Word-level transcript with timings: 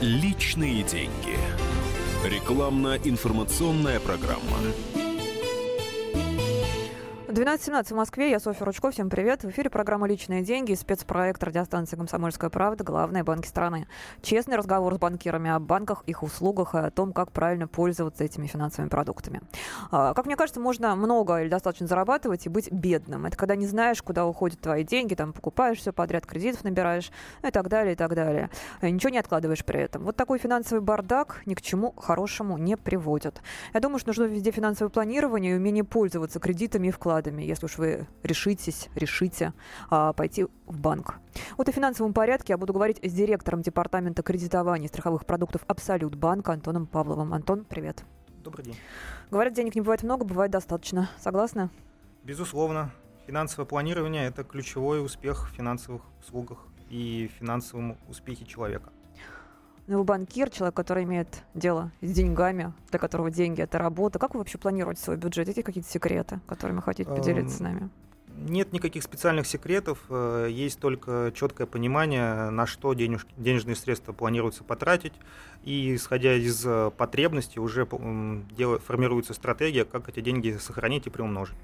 Личные 0.00 0.84
деньги. 0.84 1.36
Рекламно-информационная 2.24 3.98
программа. 3.98 4.58
12.17 7.28 7.84
в 7.88 7.90
Москве. 7.90 8.30
Я 8.30 8.40
Софья 8.40 8.64
Ручков. 8.64 8.94
Всем 8.94 9.10
привет. 9.10 9.44
В 9.44 9.50
эфире 9.50 9.68
программа 9.68 10.08
«Личные 10.08 10.42
деньги», 10.42 10.72
спецпроект 10.72 11.44
радиостанции 11.44 11.94
«Комсомольская 11.94 12.48
правда», 12.48 12.84
главные 12.84 13.22
банки 13.22 13.46
страны. 13.46 13.86
Честный 14.22 14.56
разговор 14.56 14.94
с 14.94 14.98
банкирами 14.98 15.50
о 15.50 15.58
банках, 15.58 16.04
их 16.06 16.22
услугах 16.22 16.74
и 16.74 16.78
о 16.78 16.90
том, 16.90 17.12
как 17.12 17.30
правильно 17.30 17.68
пользоваться 17.68 18.24
этими 18.24 18.46
финансовыми 18.46 18.88
продуктами. 18.88 19.42
А, 19.90 20.14
как 20.14 20.24
мне 20.24 20.36
кажется, 20.36 20.58
можно 20.58 20.96
много 20.96 21.42
или 21.42 21.50
достаточно 21.50 21.86
зарабатывать 21.86 22.46
и 22.46 22.48
быть 22.48 22.72
бедным. 22.72 23.26
Это 23.26 23.36
когда 23.36 23.56
не 23.56 23.66
знаешь, 23.66 24.02
куда 24.02 24.24
уходят 24.24 24.60
твои 24.60 24.82
деньги, 24.82 25.14
там 25.14 25.34
покупаешь 25.34 25.80
все 25.80 25.92
подряд, 25.92 26.24
кредитов 26.24 26.64
набираешь 26.64 27.12
и 27.46 27.50
так 27.50 27.68
далее, 27.68 27.92
и 27.92 27.96
так 27.96 28.14
далее. 28.14 28.48
И 28.80 28.90
ничего 28.90 29.10
не 29.10 29.18
откладываешь 29.18 29.66
при 29.66 29.80
этом. 29.80 30.04
Вот 30.04 30.16
такой 30.16 30.38
финансовый 30.38 30.80
бардак 30.80 31.42
ни 31.44 31.52
к 31.52 31.60
чему 31.60 31.92
хорошему 31.92 32.56
не 32.56 32.78
приводит. 32.78 33.42
Я 33.74 33.80
думаю, 33.80 33.98
что 33.98 34.08
нужно 34.08 34.24
везде 34.24 34.50
финансовое 34.50 34.88
планирование 34.88 35.52
и 35.52 35.56
умение 35.58 35.84
пользоваться 35.84 36.40
кредитами 36.40 36.88
и 36.88 36.90
вкладами 36.90 37.18
вкладами, 37.28 37.42
если 37.42 37.66
уж 37.66 37.78
вы 37.78 38.06
решитесь, 38.22 38.88
решите 38.94 39.52
а, 39.90 40.12
пойти 40.12 40.46
в 40.66 40.80
банк. 40.80 41.16
Вот 41.56 41.68
о 41.68 41.72
финансовом 41.72 42.12
порядке 42.12 42.52
я 42.52 42.58
буду 42.58 42.72
говорить 42.72 42.98
с 43.02 43.12
директором 43.12 43.62
департамента 43.62 44.22
кредитования 44.22 44.88
страховых 44.88 45.26
продуктов 45.26 45.62
Абсолют 45.66 46.14
банка 46.14 46.52
Антоном 46.52 46.86
Павловым. 46.86 47.34
Антон, 47.34 47.64
привет. 47.64 48.04
Добрый 48.42 48.64
день. 48.64 48.76
Говорят, 49.30 49.54
денег 49.54 49.74
не 49.74 49.80
бывает 49.80 50.02
много, 50.02 50.24
бывает 50.24 50.50
достаточно. 50.50 51.10
Согласны? 51.18 51.70
Безусловно. 52.24 52.90
Финансовое 53.26 53.66
планирование– 53.66 54.26
это 54.28 54.42
ключевой 54.42 55.04
успех 55.04 55.50
в 55.50 55.54
финансовых 55.54 56.02
услугах 56.20 56.58
и 56.88 57.30
финансовом 57.38 57.98
успехе 58.08 58.46
человека. 58.46 58.90
Ну, 59.88 59.96
вы 59.96 60.04
банкир, 60.04 60.50
человек, 60.50 60.76
который 60.76 61.04
имеет 61.04 61.44
дело 61.54 61.90
с 62.02 62.12
деньгами, 62.12 62.74
для 62.90 62.98
которого 62.98 63.30
деньги– 63.30 63.62
это 63.62 63.78
работа. 63.78 64.18
Как 64.18 64.34
вы 64.34 64.40
вообще 64.40 64.58
планируете 64.58 65.00
свой 65.00 65.16
бюджет? 65.16 65.48
Есть 65.48 65.62
какие-то 65.62 65.88
секреты, 65.88 66.40
которыми 66.46 66.80
хотите 66.82 67.08
поделиться 67.08 67.56
с 67.56 67.60
нами? 67.60 67.88
Нет 68.36 68.70
никаких 68.74 69.02
специальных 69.02 69.46
секретов, 69.46 69.98
э, 70.10 70.48
есть 70.50 70.78
только 70.78 71.32
четкое 71.34 71.66
понимание, 71.66 72.50
на 72.50 72.66
что 72.66 72.92
денеж, 72.92 73.26
денежные 73.38 73.76
средства 73.76 74.12
планируется 74.12 74.62
потратить, 74.62 75.14
и 75.64 75.94
исходя 75.94 76.34
из 76.34 76.64
э, 76.66 76.90
потребностей 76.96 77.58
уже 77.58 77.88
дело, 78.56 78.78
формируется 78.80 79.32
стратегия, 79.32 79.86
как 79.86 80.10
эти 80.10 80.20
деньги 80.20 80.56
сохранить 80.60 81.06
и 81.06 81.10
приумножить. 81.10 81.56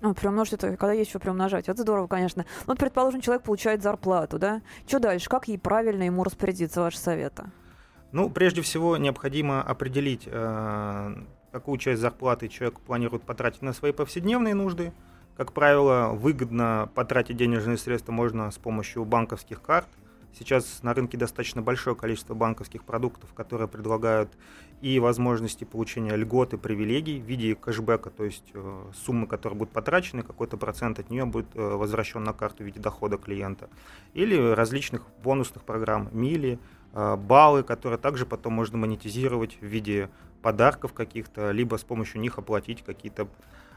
Ну, 0.00 0.14
приумножить 0.14 0.54
это, 0.54 0.76
когда 0.76 0.92
есть 0.92 1.10
что 1.10 1.18
приумножать. 1.18 1.68
Это 1.68 1.82
здорово, 1.82 2.06
конечно. 2.06 2.46
Ну, 2.60 2.64
вот, 2.68 2.78
предположим, 2.78 3.20
человек 3.20 3.42
получает 3.42 3.82
зарплату, 3.82 4.38
да? 4.38 4.62
Что 4.86 5.00
дальше? 5.00 5.28
Как 5.28 5.48
ей 5.48 5.58
правильно 5.58 6.04
ему 6.04 6.22
распорядиться, 6.22 6.80
ваши 6.80 6.98
советы? 6.98 7.44
Ну, 8.12 8.28
прежде 8.28 8.60
всего, 8.60 8.98
необходимо 8.98 9.62
определить, 9.62 10.24
э, 10.26 11.14
какую 11.50 11.78
часть 11.78 12.00
зарплаты 12.00 12.48
человек 12.48 12.78
планирует 12.80 13.22
потратить 13.22 13.62
на 13.62 13.72
свои 13.72 13.92
повседневные 13.92 14.54
нужды. 14.54 14.92
Как 15.36 15.52
правило, 15.52 16.10
выгодно 16.12 16.90
потратить 16.94 17.38
денежные 17.38 17.78
средства 17.78 18.12
можно 18.12 18.50
с 18.50 18.58
помощью 18.58 19.06
банковских 19.06 19.62
карт. 19.62 19.88
Сейчас 20.38 20.82
на 20.82 20.94
рынке 20.94 21.16
достаточно 21.16 21.62
большое 21.62 21.96
количество 21.96 22.34
банковских 22.34 22.84
продуктов, 22.84 23.32
которые 23.34 23.68
предлагают 23.68 24.30
и 24.80 24.98
возможности 24.98 25.64
получения 25.64 26.16
льгот 26.16 26.54
и 26.54 26.56
привилегий 26.56 27.20
в 27.20 27.24
виде 27.24 27.54
кэшбэка, 27.54 28.10
то 28.10 28.24
есть 28.24 28.44
э, 28.52 28.84
суммы, 28.94 29.26
которые 29.26 29.58
будут 29.58 29.72
потрачены, 29.72 30.22
какой-то 30.22 30.56
процент 30.56 30.98
от 30.98 31.10
нее 31.10 31.24
будет 31.24 31.54
э, 31.54 31.60
возвращен 31.60 32.24
на 32.24 32.32
карту 32.32 32.62
в 32.62 32.66
виде 32.66 32.80
дохода 32.80 33.16
клиента. 33.18 33.68
Или 34.14 34.36
различных 34.36 35.02
бонусных 35.22 35.64
программ, 35.64 36.08
мили, 36.12 36.58
баллы, 36.92 37.62
которые 37.62 37.98
также 37.98 38.26
потом 38.26 38.52
можно 38.52 38.76
монетизировать 38.78 39.58
в 39.60 39.64
виде 39.64 40.10
подарков 40.42 40.92
каких-то, 40.92 41.50
либо 41.50 41.76
с 41.76 41.84
помощью 41.84 42.20
них 42.20 42.38
оплатить 42.38 42.82
какие-то 42.84 43.28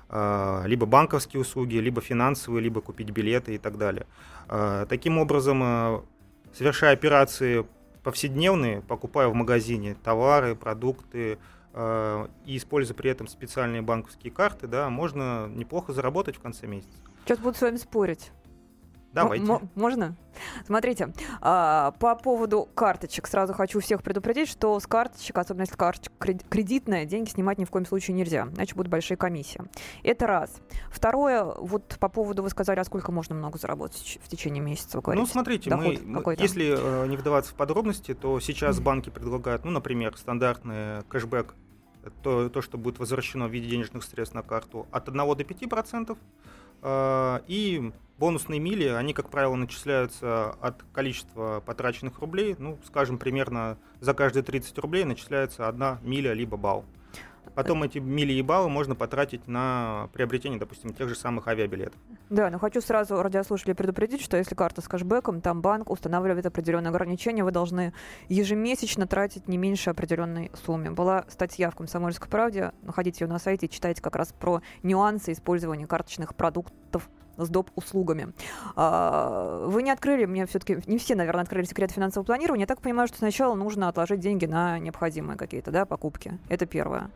э, 0.09 0.63
либо 0.65 0.85
банковские 0.85 1.41
услуги, 1.41 1.75
либо 1.77 2.01
финансовые, 2.01 2.61
либо 2.61 2.81
купить 2.81 3.11
билеты 3.11 3.55
и 3.55 3.57
так 3.57 3.77
далее. 3.77 4.05
Э, 4.49 4.85
таким 4.89 5.17
образом, 5.17 6.05
совершая 6.53 6.93
операции 6.93 7.65
повседневные, 8.03 8.81
покупая 8.81 9.27
в 9.27 9.33
магазине 9.33 9.95
товары, 10.03 10.55
продукты, 10.55 11.39
и 11.77 12.55
используя 12.55 12.95
при 12.95 13.11
этом 13.11 13.27
специальные 13.27 13.81
банковские 13.81 14.31
карты, 14.31 14.65
да, 14.65 14.89
можно 14.89 15.47
неплохо 15.47 15.91
заработать 15.91 16.37
в 16.37 16.39
конце 16.39 16.67
месяца. 16.67 16.97
Сейчас 17.25 17.39
буду 17.39 17.57
с 17.57 17.61
вами 17.61 17.75
спорить. 17.75 18.31
Давайте. 19.15 19.45
М- 19.45 19.69
можно? 19.75 20.15
Смотрите, 20.65 21.13
а, 21.41 21.91
по 21.99 22.15
поводу 22.15 22.67
карточек. 22.75 23.27
Сразу 23.27 23.53
хочу 23.53 23.79
всех 23.79 24.03
предупредить, 24.03 24.49
что 24.49 24.77
с 24.79 24.85
карточек, 24.85 25.37
особенно 25.37 25.61
если 25.61 25.75
карточка 25.75 26.13
кредитная, 26.49 27.05
деньги 27.05 27.29
снимать 27.29 27.57
ни 27.57 27.63
в 27.63 27.69
коем 27.69 27.85
случае 27.85 28.15
нельзя, 28.15 28.49
иначе 28.53 28.75
будут 28.75 28.91
большие 28.91 29.17
комиссии. 29.17 29.61
Это 30.03 30.27
раз. 30.27 30.57
Второе, 30.89 31.43
вот 31.43 31.97
по 31.99 32.09
поводу, 32.09 32.43
вы 32.43 32.49
сказали, 32.49 32.79
а 32.79 32.83
сколько 32.83 33.13
можно 33.13 33.33
много 33.35 33.57
заработать 33.57 34.19
в 34.21 34.27
течение 34.27 34.61
месяца, 34.61 34.97
вы 34.97 35.03
говорите? 35.03 35.25
Ну, 35.25 35.31
смотрите, 35.31 35.73
мы, 35.73 35.97
если 36.37 36.75
э, 36.77 37.07
не 37.07 37.15
вдаваться 37.15 37.51
в 37.51 37.55
подробности, 37.55 38.13
то 38.13 38.39
сейчас 38.41 38.77
mm-hmm. 38.77 38.83
банки 38.83 39.09
предлагают, 39.09 39.63
ну, 39.63 39.71
например, 39.71 40.17
стандартный 40.17 41.03
кэшбэк 41.07 41.55
то, 42.21 42.49
то, 42.49 42.61
что 42.61 42.77
будет 42.77 42.99
возвращено 42.99 43.47
в 43.47 43.51
виде 43.51 43.67
денежных 43.67 44.03
средств 44.03 44.35
на 44.35 44.43
карту, 44.43 44.87
от 44.91 45.07
1 45.09 45.17
до 45.17 45.43
5 45.43 45.69
процентов. 45.69 46.17
Э, 46.85 47.39
и 47.47 47.91
Бонусные 48.17 48.61
мили, 48.61 48.85
они, 48.85 49.13
как 49.13 49.29
правило, 49.29 49.55
начисляются 49.55 50.51
от 50.61 50.83
количества 50.93 51.61
потраченных 51.65 52.19
рублей. 52.19 52.55
Ну, 52.57 52.79
скажем, 52.85 53.17
примерно 53.17 53.77
за 53.99 54.13
каждые 54.13 54.43
30 54.43 54.77
рублей 54.77 55.03
начисляется 55.03 55.67
одна 55.67 55.99
миля 56.01 56.31
либо 56.31 56.55
балл. 56.55 56.85
Потом 57.53 57.83
эти 57.83 57.99
мили 57.99 58.33
и 58.33 58.41
баллы 58.41 58.69
можно 58.69 58.95
потратить 58.95 59.47
на 59.47 60.09
приобретение, 60.13 60.59
допустим, 60.59 60.93
тех 60.93 61.09
же 61.09 61.15
самых 61.15 61.47
авиабилетов. 61.47 61.99
Да, 62.29 62.49
но 62.49 62.59
хочу 62.59 62.81
сразу 62.81 63.21
радиослушателей 63.21 63.75
предупредить, 63.75 64.21
что 64.21 64.37
если 64.37 64.55
карта 64.55 64.81
с 64.81 64.87
кэшбэком, 64.87 65.41
там 65.41 65.61
банк 65.61 65.89
устанавливает 65.89 66.45
определенные 66.45 66.89
ограничения, 66.89 67.43
вы 67.43 67.51
должны 67.51 67.93
ежемесячно 68.29 69.07
тратить 69.07 69.47
не 69.47 69.57
меньше 69.57 69.89
определенной 69.89 70.51
суммы. 70.65 70.91
Была 70.91 71.25
статья 71.29 71.69
в 71.69 71.75
«Комсомольской 71.75 72.29
правде», 72.29 72.71
находите 72.81 73.25
ее 73.25 73.29
на 73.29 73.39
сайте 73.39 73.67
и 73.67 73.69
читайте 73.69 74.01
как 74.01 74.15
раз 74.15 74.33
про 74.33 74.61
нюансы 74.83 75.31
использования 75.31 75.87
карточных 75.87 76.35
продуктов 76.35 77.09
с 77.37 77.49
доп. 77.49 77.69
услугами. 77.75 78.33
А, 78.75 79.65
вы 79.67 79.83
не 79.83 79.91
открыли, 79.91 80.25
мне 80.25 80.45
все-таки, 80.45 80.79
не 80.87 80.97
все, 80.97 81.15
наверное, 81.15 81.43
открыли 81.43 81.65
секрет 81.65 81.91
финансового 81.91 82.25
планирования. 82.25 82.63
Я 82.63 82.67
так 82.67 82.81
понимаю, 82.81 83.07
что 83.07 83.17
сначала 83.17 83.55
нужно 83.55 83.89
отложить 83.89 84.19
деньги 84.19 84.45
на 84.45 84.79
необходимые 84.79 85.37
какие-то 85.37 85.71
да, 85.71 85.85
покупки. 85.85 86.37
Это 86.49 86.65
первое. 86.65 87.09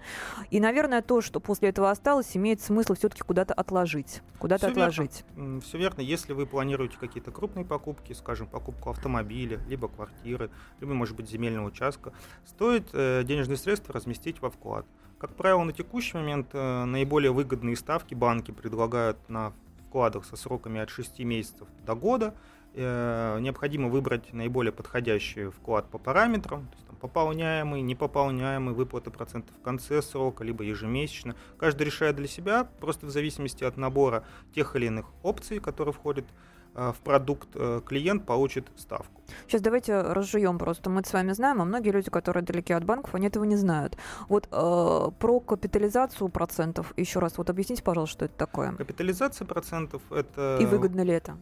И, 0.51 0.59
наверное, 0.59 1.01
то, 1.01 1.21
что 1.21 1.39
после 1.39 1.69
этого 1.69 1.89
осталось, 1.89 2.35
имеет 2.35 2.61
смысл 2.61 2.93
все-таки 2.93 3.21
куда-то 3.21 3.53
отложить. 3.53 4.21
Куда-то 4.39 4.67
все 4.67 4.71
отложить. 4.71 5.23
Верно. 5.35 5.61
Все 5.61 5.77
верно. 5.77 6.01
Если 6.01 6.33
вы 6.33 6.45
планируете 6.45 6.97
какие-то 6.99 7.31
крупные 7.31 7.65
покупки, 7.65 8.13
скажем, 8.13 8.47
покупку 8.47 8.89
автомобиля, 8.89 9.59
либо 9.67 9.87
квартиры, 9.87 10.49
либо, 10.79 10.93
может 10.93 11.15
быть, 11.15 11.29
земельного 11.29 11.67
участка, 11.67 12.13
стоит 12.45 12.89
э, 12.93 13.23
денежные 13.23 13.57
средства 13.57 13.93
разместить 13.93 14.41
во 14.41 14.49
вклад. 14.49 14.85
Как 15.19 15.35
правило, 15.35 15.63
на 15.63 15.73
текущий 15.73 16.17
момент 16.17 16.47
э, 16.53 16.85
наиболее 16.85 17.31
выгодные 17.31 17.75
ставки 17.75 18.13
банки 18.13 18.51
предлагают 18.51 19.17
на 19.27 19.53
вкладах 19.89 20.25
со 20.25 20.35
сроками 20.37 20.79
от 20.79 20.89
6 20.89 21.19
месяцев 21.19 21.67
до 21.85 21.95
года. 21.95 22.35
Э, 22.75 23.39
необходимо 23.41 23.89
выбрать 23.89 24.31
наиболее 24.31 24.71
подходящий 24.71 25.47
вклад 25.49 25.89
по 25.89 25.97
параметрам, 25.97 26.67
то 26.67 26.75
есть, 26.75 26.85
там, 26.85 26.95
пополняемый, 26.97 27.81
непополняемый, 27.81 28.75
выплаты 28.75 29.09
процентов 29.09 29.55
в 29.57 29.61
конце 29.61 30.01
срока, 30.03 30.43
либо 30.43 30.63
ежемесячно. 30.63 31.35
Каждый 31.57 31.83
решает 31.83 32.15
для 32.15 32.27
себя, 32.27 32.65
просто 32.79 33.07
в 33.07 33.09
зависимости 33.09 33.63
от 33.63 33.75
набора 33.77 34.23
тех 34.53 34.75
или 34.75 34.85
иных 34.85 35.07
опций, 35.23 35.59
которые 35.59 35.93
входят 35.93 36.25
Э, 36.27 36.58
в 36.79 36.97
продукт 37.03 37.49
э, 37.55 37.81
клиент 37.85 38.25
получит 38.25 38.67
ставку. 38.77 39.21
Сейчас 39.47 39.61
давайте 39.61 40.01
разжуем 40.01 40.57
просто. 40.57 40.89
Мы 40.89 41.03
с 41.03 41.13
вами 41.13 41.33
знаем, 41.33 41.61
а 41.61 41.65
многие 41.65 41.91
люди, 41.91 42.09
которые 42.09 42.43
далеки 42.43 42.73
от 42.73 42.83
банков, 42.83 43.15
они 43.15 43.27
этого 43.27 43.43
не 43.43 43.55
знают. 43.55 43.97
Вот 44.27 44.47
э, 44.51 45.11
про 45.19 45.39
капитализацию 45.39 46.29
процентов 46.29 46.93
еще 46.97 47.19
раз 47.19 47.37
вот 47.37 47.49
объясните, 47.49 47.83
пожалуйста, 47.83 48.13
что 48.13 48.25
это 48.25 48.35
такое. 48.35 48.71
Капитализация 48.73 49.45
процентов 49.45 50.01
это... 50.11 50.57
И 50.61 50.65
выгодно 50.65 51.01
ли 51.01 51.13
это? 51.13 51.37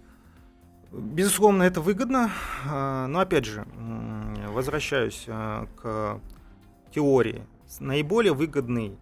Безусловно, 0.91 1.63
это 1.63 1.81
выгодно, 1.81 2.31
э, 2.65 3.05
но 3.07 3.19
опять 3.19 3.45
же, 3.45 3.65
возвращаюсь 4.47 5.25
к 5.25 6.19
теории. 6.91 7.45
Наиболее 7.79 8.33
выгодный 8.33 8.97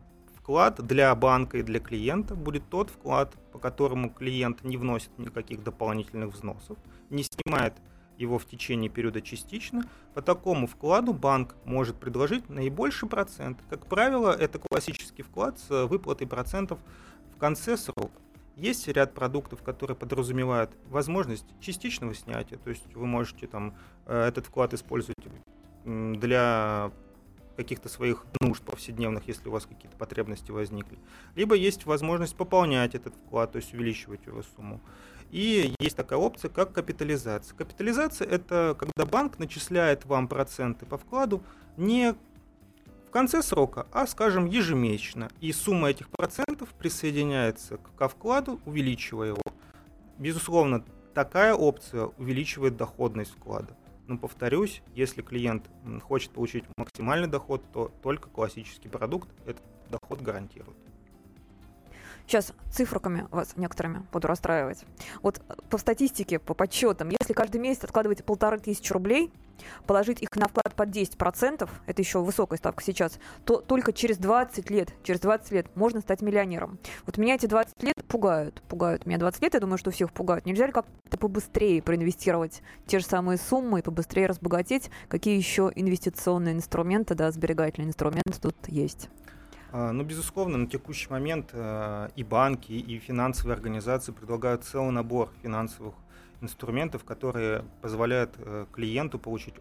вклад 0.45 0.75
для 0.85 1.15
банка 1.15 1.57
и 1.57 1.63
для 1.63 1.79
клиента 1.79 2.35
будет 2.35 2.69
тот 2.69 2.91
вклад, 2.91 3.33
по 3.51 3.57
которому 3.57 4.11
клиент 4.11 4.63
не 4.63 4.77
вносит 4.77 5.09
никаких 5.17 5.63
дополнительных 5.63 6.35
взносов, 6.35 6.77
не 7.09 7.23
снимает 7.23 7.73
его 8.19 8.37
в 8.37 8.45
течение 8.45 8.91
периода 8.91 9.21
частично, 9.21 9.81
по 10.13 10.21
такому 10.21 10.67
вкладу 10.67 11.13
банк 11.13 11.55
может 11.65 11.95
предложить 11.95 12.47
наибольший 12.47 13.09
процент. 13.09 13.57
Как 13.71 13.87
правило, 13.87 14.31
это 14.31 14.59
классический 14.59 15.23
вклад 15.23 15.57
с 15.57 15.87
выплатой 15.87 16.27
процентов 16.27 16.77
в 17.35 17.39
конце 17.39 17.75
срока. 17.75 18.21
Есть 18.55 18.87
ряд 18.87 19.15
продуктов, 19.15 19.63
которые 19.63 19.97
подразумевают 19.97 20.69
возможность 20.89 21.47
частичного 21.59 22.13
снятия, 22.13 22.59
то 22.59 22.69
есть 22.69 22.85
вы 22.93 23.07
можете 23.07 23.47
там 23.47 23.73
э, 24.05 24.27
этот 24.27 24.45
вклад 24.45 24.75
использовать 24.75 25.17
для 25.83 26.91
каких-то 27.55 27.89
своих 27.89 28.25
нужд 28.41 28.63
повседневных, 28.63 29.27
если 29.27 29.47
у 29.49 29.51
вас 29.51 29.65
какие-то 29.65 29.97
потребности 29.97 30.51
возникли. 30.51 30.97
Либо 31.35 31.55
есть 31.55 31.85
возможность 31.85 32.35
пополнять 32.35 32.95
этот 32.95 33.15
вклад, 33.15 33.51
то 33.51 33.57
есть 33.57 33.73
увеличивать 33.73 34.25
его 34.25 34.43
сумму. 34.55 34.81
И 35.31 35.73
есть 35.79 35.95
такая 35.95 36.19
опция, 36.19 36.49
как 36.49 36.71
капитализация. 36.71 37.55
Капитализация– 37.57 38.27
это 38.29 38.75
когда 38.77 39.05
банк 39.05 39.39
начисляет 39.39 40.05
вам 40.05 40.27
проценты 40.27 40.85
по 40.85 40.97
вкладу 40.97 41.43
не 41.77 42.15
в 43.07 43.11
конце 43.11 43.41
срока, 43.41 43.87
а, 43.91 44.07
скажем, 44.07 44.45
ежемесячно. 44.45 45.29
И 45.41 45.51
сумма 45.51 45.89
этих 45.89 46.09
процентов 46.09 46.69
присоединяется 46.69 47.77
к 47.77 48.07
вкладу, 48.07 48.59
увеличивая 48.65 49.29
его. 49.29 49.41
Безусловно, 50.17 50.83
такая 51.13 51.53
опция 51.53 52.05
увеличивает 52.17 52.77
доходность 52.77 53.31
вклада. 53.31 53.75
Но 54.07 54.17
повторюсь, 54.17 54.81
если 54.93 55.21
клиент 55.21 55.69
хочет 56.03 56.31
получить 56.31 56.63
максимальный 56.77 57.27
доход, 57.27 57.63
то 57.73 57.91
только 58.03 58.29
классический 58.29 58.87
продукт 58.87 59.29
этот 59.45 59.63
доход 59.89 60.21
гарантирует. 60.21 60.77
Сейчас 62.27 62.53
цифрами 62.71 63.27
вас 63.31 63.55
некоторыми 63.55 64.05
буду 64.11 64.27
расстраивать. 64.27 64.83
Вот 65.21 65.41
э, 65.47 65.53
по 65.69 65.77
статистике, 65.77 66.39
по 66.39 66.55
подсчетам, 66.55 67.09
если 67.09 67.33
каждый 67.33 67.61
месяц 67.61 67.83
откладываете 67.83 68.23
полторы 68.23 68.57
тысячи 68.57 68.91
рублей, 68.91 69.31
положить 69.85 70.21
их 70.21 70.29
на 70.35 70.47
вклад 70.47 70.73
под 70.75 70.89
10%, 70.89 71.69
это 71.85 72.01
еще 72.01 72.19
высокая 72.19 72.57
ставка 72.57 72.83
сейчас, 72.83 73.19
то 73.45 73.57
только 73.57 73.93
через 73.93 74.17
20 74.17 74.69
лет, 74.69 74.93
через 75.03 75.19
20 75.19 75.51
лет 75.51 75.75
можно 75.75 76.01
стать 76.01 76.21
миллионером. 76.21 76.79
Вот 77.05 77.17
меня 77.17 77.35
эти 77.35 77.45
20 77.45 77.83
лет 77.83 77.95
пугают, 78.07 78.61
пугают. 78.67 79.05
Меня 79.05 79.17
20 79.17 79.41
лет, 79.41 79.53
я 79.53 79.59
думаю, 79.59 79.77
что 79.77 79.91
всех 79.91 80.11
пугают. 80.11 80.45
Нельзя 80.45 80.67
ли 80.67 80.71
как-то 80.71 81.17
побыстрее 81.17 81.81
проинвестировать 81.81 82.61
те 82.87 82.99
же 82.99 83.05
самые 83.05 83.37
суммы 83.37 83.79
и 83.79 83.81
побыстрее 83.81 84.27
разбогатеть? 84.27 84.89
Какие 85.07 85.37
еще 85.37 85.71
инвестиционные 85.75 86.53
инструменты, 86.53 87.15
да, 87.15 87.31
сберегательные 87.31 87.89
инструменты 87.89 88.39
тут 88.41 88.55
есть? 88.67 89.09
А, 89.71 89.91
ну, 89.91 90.03
безусловно, 90.03 90.57
на 90.57 90.67
текущий 90.67 91.09
момент 91.09 91.49
э, 91.51 92.07
и 92.15 92.23
банки, 92.23 92.71
и 92.71 92.97
финансовые 92.99 93.55
организации 93.55 94.13
предлагают 94.13 94.63
целый 94.63 94.91
набор 94.91 95.29
финансовых 95.43 95.95
инструментов, 96.41 97.03
которые 97.03 97.63
позволяют 97.81 98.31
э, 98.37 98.65
клиенту 98.71 99.19
получить 99.19 99.55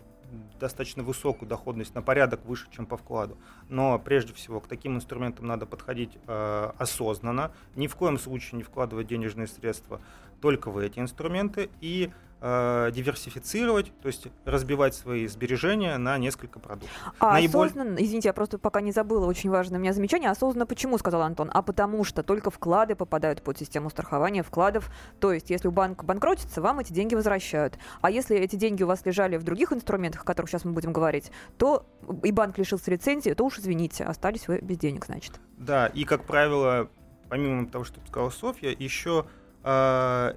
достаточно 0.58 1.02
высокую 1.02 1.48
доходность 1.48 1.94
на 1.94 2.02
порядок 2.02 2.44
выше, 2.44 2.66
чем 2.70 2.86
по 2.86 2.96
вкладу. 2.96 3.36
Но 3.68 3.98
прежде 3.98 4.32
всего 4.32 4.60
к 4.60 4.66
таким 4.66 4.96
инструментам 4.96 5.46
надо 5.46 5.66
подходить 5.66 6.16
э, 6.26 6.70
осознанно, 6.78 7.52
ни 7.76 7.86
в 7.86 7.96
коем 7.96 8.18
случае 8.18 8.58
не 8.58 8.62
вкладывать 8.62 9.06
денежные 9.06 9.46
средства 9.46 10.00
только 10.40 10.70
в 10.70 10.78
эти 10.78 10.98
инструменты 10.98 11.70
и 11.80 12.10
э, 12.44 12.90
диверсифицировать, 12.92 13.90
то 14.02 14.08
есть 14.08 14.26
разбивать 14.44 14.94
свои 14.94 15.26
сбережения 15.26 15.96
на 15.96 16.18
несколько 16.18 16.58
продуктов. 16.58 16.90
А 17.18 17.32
Наиболь... 17.32 17.68
осознанно, 17.68 17.96
извините, 17.98 18.28
я 18.28 18.32
просто 18.34 18.58
пока 18.58 18.82
не 18.82 18.92
забыла, 18.92 19.26
очень 19.26 19.48
важное 19.48 19.78
у 19.78 19.82
меня 19.82 19.94
замечание, 19.94 20.30
осознанно 20.30 20.66
почему, 20.66 20.98
сказал 20.98 21.22
Антон? 21.22 21.50
А 21.54 21.62
потому 21.62 22.04
что 22.04 22.22
только 22.22 22.50
вклады 22.50 22.96
попадают 22.96 23.42
под 23.42 23.58
систему 23.58 23.88
страхования 23.88 24.42
вкладов, 24.42 24.90
то 25.20 25.32
есть 25.32 25.48
если 25.48 25.68
банк 25.68 26.04
банкротится, 26.04 26.60
вам 26.60 26.80
эти 26.80 26.92
деньги 26.92 27.14
возвращают. 27.14 27.78
А 28.02 28.10
если 28.10 28.36
эти 28.36 28.56
деньги 28.56 28.82
у 28.82 28.86
вас 28.86 29.06
лежали 29.06 29.38
в 29.38 29.42
других 29.42 29.72
инструментах, 29.72 30.20
о 30.22 30.24
которых 30.24 30.50
сейчас 30.50 30.66
мы 30.66 30.72
будем 30.72 30.92
говорить, 30.92 31.32
то 31.56 31.86
и 32.22 32.30
банк 32.30 32.58
лишился 32.58 32.90
лицензии, 32.90 33.30
то 33.30 33.44
уж 33.44 33.58
извините, 33.58 34.04
остались 34.04 34.48
вы 34.48 34.58
без 34.58 34.76
денег, 34.76 35.06
значит. 35.06 35.40
Да, 35.56 35.86
и 35.86 36.04
как 36.04 36.24
правило, 36.24 36.90
помимо 37.30 37.66
того, 37.66 37.84
что 37.84 38.00
сказала 38.06 38.28
Софья, 38.28 38.68
еще 38.78 39.24
э, 39.62 40.34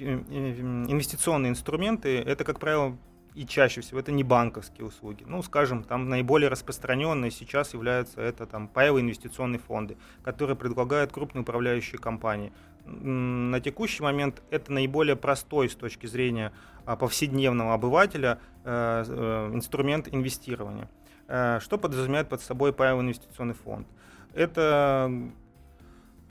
инвестиционные 0.00 1.50
инструменты, 1.50 2.18
это, 2.18 2.44
как 2.44 2.58
правило, 2.58 2.96
и 3.34 3.46
чаще 3.46 3.80
всего 3.80 4.00
это 4.00 4.12
не 4.12 4.24
банковские 4.24 4.86
услуги. 4.86 5.24
Ну, 5.26 5.42
скажем, 5.42 5.84
там 5.84 6.08
наиболее 6.08 6.48
распространенные 6.48 7.30
сейчас 7.30 7.74
являются 7.74 8.20
это 8.20 8.46
там 8.46 8.68
паевые 8.68 9.02
инвестиционные 9.02 9.60
фонды, 9.60 9.96
которые 10.22 10.56
предлагают 10.56 11.12
крупные 11.12 11.42
управляющие 11.42 11.98
компании. 11.98 12.52
На 12.86 13.60
текущий 13.60 14.02
момент 14.02 14.42
это 14.50 14.72
наиболее 14.72 15.16
простой 15.16 15.68
с 15.68 15.74
точки 15.74 16.06
зрения 16.06 16.52
а, 16.84 16.96
повседневного 16.96 17.74
обывателя 17.74 18.40
э, 18.64 19.04
э, 19.06 19.50
инструмент 19.54 20.08
инвестирования. 20.12 20.88
Э, 21.28 21.60
что 21.60 21.78
подразумевает 21.78 22.28
под 22.28 22.40
собой 22.40 22.72
паевый 22.72 23.04
инвестиционный 23.04 23.54
фонд? 23.54 23.86
Это 24.34 25.10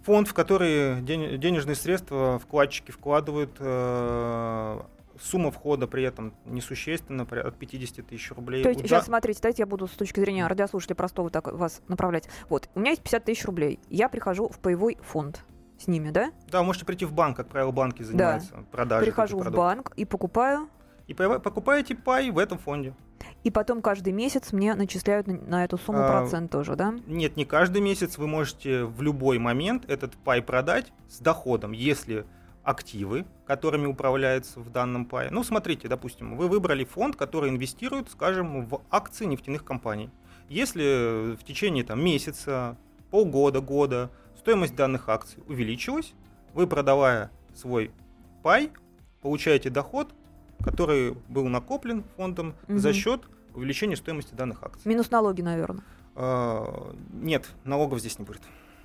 фонд, 0.10 0.28
в 0.28 0.34
который 0.34 1.02
денежные 1.04 1.76
средства 1.76 2.40
вкладчики 2.40 2.90
вкладывают, 2.90 3.52
э, 3.60 4.82
сумма 5.22 5.52
входа 5.52 5.86
при 5.86 6.02
этом 6.02 6.34
несущественна, 6.46 7.28
от 7.30 7.56
50 7.60 8.08
тысяч 8.08 8.32
рублей. 8.32 8.64
То 8.64 8.70
есть, 8.70 8.82
сейчас 8.82 9.06
смотрите, 9.06 9.40
дайте 9.44 9.62
я 9.62 9.68
буду 9.68 9.88
с 9.88 9.92
точки 9.92 10.20
зрения 10.20 10.48
радиослушателя 10.48 10.96
простого 10.96 11.30
так 11.30 11.54
вас 11.54 11.82
направлять. 11.88 12.28
Вот, 12.50 12.70
у 12.74 12.80
меня 12.80 12.90
есть 12.90 13.04
50 13.04 13.24
тысяч 13.24 13.46
рублей, 13.46 13.80
я 13.88 14.10
прихожу 14.10 14.50
в 14.50 14.58
паевой 14.58 14.98
фонд 15.04 15.46
с 15.78 15.86
ними, 15.86 16.10
да? 16.10 16.32
Да, 16.48 16.64
можете 16.64 16.86
прийти 16.86 17.06
в 17.06 17.14
банк, 17.14 17.38
как 17.38 17.48
правило, 17.48 17.70
банки 17.70 18.02
занимаются 18.02 18.56
да. 18.56 18.64
продажей. 18.72 19.06
Прихожу 19.06 19.38
в 19.38 19.52
банк 19.52 19.92
и 19.96 20.06
покупаю. 20.06 20.70
И 21.06 21.14
покупаете 21.14 21.94
пай 21.94 22.32
в 22.32 22.40
этом 22.40 22.58
фонде. 22.58 22.96
И 23.44 23.52
потом 23.52 23.82
каждый 23.82 24.14
месяц 24.14 24.52
мне 24.52 24.76
начисляют 24.76 25.28
на, 25.28 25.34
на 25.34 25.64
эту 25.66 25.78
сумму 25.78 26.04
а, 26.04 26.22
процент 26.22 26.52
тоже, 26.52 26.76
да? 26.76 26.94
Нет, 27.08 27.38
не 27.38 27.46
каждый 27.46 27.82
месяц. 27.82 28.18
Вы 28.18 28.28
можете 28.28 28.84
в 28.84 29.02
любой 29.02 29.40
момент 29.40 29.90
этот 29.90 30.14
пай 30.18 30.42
продать 30.42 30.92
с 31.08 31.20
доходом, 31.20 31.72
если 31.72 32.26
активы, 32.64 33.26
которыми 33.48 33.88
управляется 33.88 34.60
в 34.60 34.72
данном 34.72 35.06
пае. 35.06 35.30
Ну, 35.32 35.44
смотрите, 35.44 35.88
допустим, 35.88 36.38
вы 36.38 36.48
выбрали 36.48 36.84
фонд, 36.84 37.16
который 37.16 37.50
инвестирует, 37.50 38.12
скажем, 38.12 38.68
в 38.68 38.82
акции 38.92 39.26
нефтяных 39.26 39.64
компаний. 39.64 40.10
Если 40.50 41.36
в 41.36 41.44
течение 41.44 41.84
там, 41.84 42.04
месяца, 42.04 42.78
полгода, 43.12 43.62
года 43.62 44.12
стоимость 44.38 44.76
данных 44.76 45.10
акций 45.10 45.42
увеличилась, 45.48 46.14
вы, 46.54 46.68
продавая 46.68 47.32
свой 47.56 47.92
пай, 48.44 48.72
получаете 49.22 49.70
доход, 49.70 50.14
который 50.64 51.16
был 51.28 51.48
накоплен 51.48 52.04
фондом 52.16 52.56
угу. 52.68 52.78
за 52.78 52.94
счет 52.94 53.22
увеличения 53.54 53.96
стоимости 53.96 54.34
данных 54.34 54.64
акций. 54.64 54.82
Минус 54.86 55.12
налоги, 55.12 55.42
наверное. 55.42 55.84
А, 56.16 56.94
нет, 57.14 57.50
налогов 57.64 58.00
здесь 58.00 58.20
не 58.20 58.26
будет. 58.26 58.42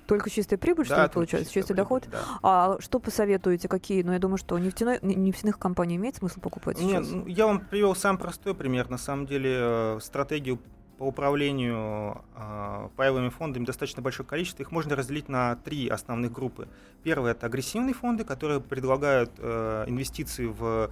Только 0.07 0.29
чистая 0.29 0.57
прибыль, 0.57 0.87
да, 0.87 0.95
что 0.95 1.03
ли, 1.03 1.09
получается? 1.09 1.51
Чистый 1.51 1.73
прибыль, 1.73 1.83
доход? 1.83 2.07
Да. 2.11 2.19
А 2.43 2.77
что 2.79 2.99
посоветуете? 2.99 3.67
Какие? 3.67 4.03
Ну, 4.03 4.13
я 4.13 4.19
думаю, 4.19 4.37
что 4.37 4.57
нефтяной, 4.59 4.99
нефтяных 5.01 5.57
компаний 5.57 5.95
имеет 5.95 6.15
смысл 6.15 6.39
покупать 6.39 6.79
Нет, 6.79 7.05
сейчас? 7.05 7.09
Ну, 7.09 7.25
я 7.25 7.47
вам 7.47 7.59
привел 7.59 7.95
сам 7.95 8.17
простой 8.17 8.53
пример. 8.53 8.89
На 8.89 8.99
самом 8.99 9.25
деле, 9.25 9.51
э, 9.53 9.99
стратегию 10.01 10.59
по 10.97 11.03
управлению 11.03 12.21
э, 12.35 12.89
паевыми 12.95 13.29
фондами 13.29 13.65
достаточно 13.65 14.01
большое 14.01 14.27
количество. 14.27 14.63
Их 14.63 14.71
можно 14.71 14.95
разделить 14.95 15.27
на 15.27 15.55
три 15.57 15.87
основных 15.89 16.31
группы. 16.31 16.67
Первое– 17.03 17.31
это 17.33 17.47
агрессивные 17.47 17.93
фонды, 17.93 18.23
которые 18.23 18.61
предлагают 18.61 19.31
э, 19.37 19.85
инвестиции 19.87 20.45
в, 20.45 20.91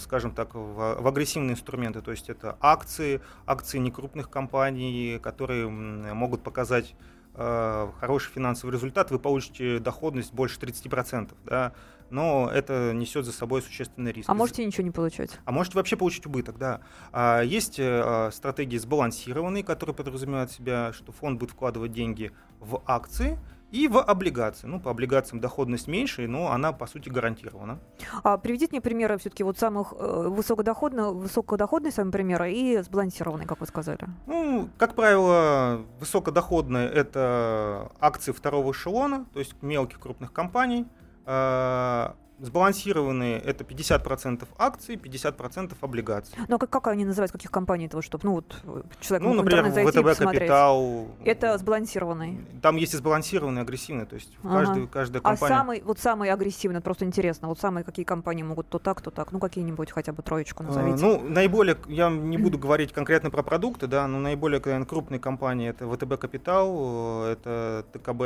скажем 0.00 0.32
так, 0.32 0.54
в, 0.54 1.00
в 1.00 1.06
агрессивные 1.06 1.52
инструменты. 1.52 2.00
То 2.00 2.10
есть 2.10 2.28
это 2.28 2.56
акции, 2.60 3.20
акции 3.46 3.78
некрупных 3.78 4.30
компаний, 4.30 5.18
которые 5.22 5.68
могут 5.68 6.42
показать 6.42 6.94
э, 7.34 7.88
хороший 8.00 8.32
финансовый 8.32 8.70
результат. 8.70 9.10
Вы 9.10 9.18
получите 9.18 9.78
доходность 9.78 10.32
больше 10.32 10.58
30%. 10.58 11.34
Да? 11.44 11.72
но 12.10 12.50
это 12.52 12.92
несет 12.92 13.24
за 13.24 13.32
собой 13.32 13.62
существенный 13.62 14.12
риск. 14.12 14.28
А 14.28 14.34
можете 14.34 14.64
ничего 14.66 14.84
не 14.84 14.90
получать? 14.90 15.38
А 15.44 15.52
можете 15.52 15.76
вообще 15.76 15.96
получить 15.96 16.26
убыток, 16.26 16.58
да. 16.58 16.80
А 17.12 17.40
есть 17.42 17.76
а, 17.78 18.30
стратегии 18.32 18.76
сбалансированные, 18.76 19.64
которые 19.64 19.94
подразумевают 19.94 20.50
себя, 20.50 20.92
что 20.92 21.12
фонд 21.12 21.38
будет 21.38 21.52
вкладывать 21.52 21.92
деньги 21.92 22.32
в 22.58 22.82
акции, 22.86 23.38
и 23.70 23.88
в 23.88 23.98
облигации. 23.98 24.66
Ну, 24.66 24.80
по 24.80 24.90
облигациям 24.90 25.40
доходность 25.40 25.88
меньше, 25.88 26.26
но 26.28 26.50
она, 26.50 26.72
по 26.72 26.86
сути, 26.86 27.08
гарантирована. 27.08 27.78
А 28.22 28.38
приведите 28.38 28.72
мне 28.72 28.80
примеры 28.80 29.18
все-таки 29.18 29.42
вот 29.42 29.58
самых 29.58 29.94
э, 29.98 30.28
высокодоходных, 30.28 31.12
высокодоходные 31.12 31.92
сами 31.92 32.10
примеры 32.10 32.52
и 32.52 32.78
сбалансированные, 32.82 33.46
как 33.46 33.60
вы 33.60 33.66
сказали. 33.66 34.06
Ну, 34.26 34.68
как 34.76 34.94
правило, 34.94 35.82
высокодоходные– 35.98 36.88
это 36.90 37.90
акции 38.00 38.32
второго 38.32 38.72
эшелона, 38.72 39.26
то 39.32 39.38
есть 39.38 39.54
мелких 39.62 40.00
крупных 40.00 40.32
компаний– 40.32 40.86
Э, 41.26 42.12
сбалансированные 42.40 43.38
это 43.38 43.64
50% 43.64 44.46
акций, 44.58 44.96
50% 44.96 45.74
облигаций. 45.80 46.38
Ну 46.48 46.56
а 46.56 46.58
как, 46.58 46.70
как 46.70 46.86
они 46.88 47.04
называют, 47.04 47.32
каких 47.32 47.50
компаний 47.50 47.86
этого, 47.86 48.02
чтобы, 48.02 48.24
ну 48.24 48.32
вот 48.32 48.62
человек 49.00 49.26
Ну, 49.26 49.34
например, 49.34 49.70
зайти 49.70 49.98
ВТБ 49.98 50.18
Капитал. 50.18 51.08
Это 51.24 51.56
сбалансированный. 51.58 52.40
Там 52.62 52.76
есть 52.76 52.94
и 52.94 52.96
сбалансированный, 52.96 53.60
и 53.60 53.62
агрессивный, 53.62 54.06
то 54.06 54.14
есть 54.14 54.30
ага. 54.42 54.58
каждый, 54.58 54.86
каждая 54.86 55.20
а 55.22 55.30
компания. 55.30 55.54
А 55.54 55.58
самый, 55.58 55.82
вот 55.82 55.98
самый 55.98 56.30
агрессивный, 56.30 56.80
просто 56.80 57.04
интересно, 57.04 57.48
вот 57.48 57.60
самые 57.60 57.84
какие 57.84 58.04
компании 58.04 58.42
могут 58.42 58.68
то 58.68 58.78
так, 58.78 59.00
то 59.00 59.10
так, 59.10 59.32
ну 59.32 59.38
какие-нибудь 59.38 59.90
хотя 59.90 60.12
бы 60.12 60.22
троечку 60.22 60.62
назовите. 60.62 61.04
А, 61.04 61.08
ну, 61.08 61.20
наиболее, 61.28 61.76
я 61.86 62.10
не 62.10 62.38
буду 62.38 62.58
говорить 62.58 62.92
конкретно 62.92 63.30
про 63.30 63.42
продукты, 63.42 63.86
да, 63.86 64.06
но 64.06 64.18
наиболее 64.18 64.60
наверное, 64.64 64.86
крупные 64.86 65.20
компании 65.20 65.68
это 65.68 65.88
ВТБ 65.88 66.18
Капитал, 66.18 67.26
э, 67.26 67.32
это 67.32 67.84
ТКБ 67.92 68.20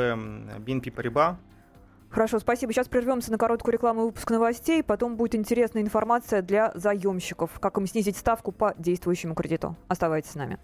BNP 0.65 0.93
Paribas, 0.93 1.35
Хорошо, 2.15 2.39
спасибо. 2.39 2.71
Сейчас 2.71 2.87
прервемся 2.87 3.29
на 3.29 3.37
короткую 3.37 3.73
рекламу 3.73 4.03
и 4.03 4.05
выпуск 4.05 4.31
новостей. 4.31 4.81
Потом 4.81 5.17
будет 5.17 5.35
интересная 5.35 5.81
информация 5.81 6.41
для 6.41 6.71
заемщиков. 6.73 7.51
Как 7.59 7.77
им 7.77 7.85
снизить 7.87 8.15
ставку 8.15 8.53
по 8.53 8.73
действующему 8.77 9.35
кредиту. 9.35 9.75
Оставайтесь 9.89 10.31
с 10.31 10.35
нами. 10.35 10.57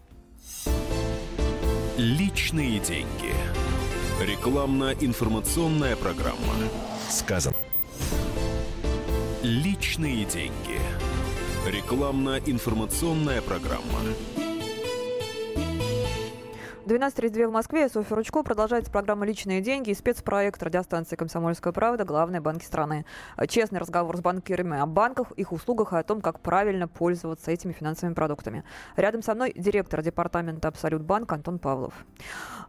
Личные 1.97 2.79
деньги. 2.79 3.33
Рекламно-информационная 4.21 5.97
программа. 5.97 6.53
Сказано. 7.09 7.57
Личные 9.43 10.23
деньги. 10.23 10.79
Рекламно-информационная 11.67 13.41
программа. 13.41 13.99
12.32 16.85 17.47
в 17.47 17.51
Москве. 17.51 17.87
Софья 17.89 18.15
Ручко. 18.15 18.41
Продолжается 18.41 18.91
программа 18.91 19.25
«Личные 19.27 19.61
деньги» 19.61 19.91
и 19.91 19.93
спецпроект 19.93 20.63
радиостанции 20.63 21.15
«Комсомольская 21.15 21.71
правда» 21.71 22.05
«Главные 22.05 22.41
банки 22.41 22.65
страны». 22.65 23.05
Честный 23.47 23.79
разговор 23.79 24.17
с 24.17 24.21
банкирами 24.21 24.79
о 24.79 24.87
банках, 24.87 25.31
их 25.33 25.51
услугах 25.51 25.93
и 25.93 25.97
о 25.97 26.03
том, 26.03 26.21
как 26.21 26.39
правильно 26.39 26.87
пользоваться 26.87 27.51
этими 27.51 27.71
финансовыми 27.71 28.15
продуктами. 28.15 28.63
Рядом 28.95 29.21
со 29.21 29.35
мной 29.35 29.53
директор 29.55 30.01
департамента 30.01 30.69
«Абсолют 30.69 31.03
Банк» 31.03 31.31
Антон 31.31 31.59
Павлов. 31.59 31.93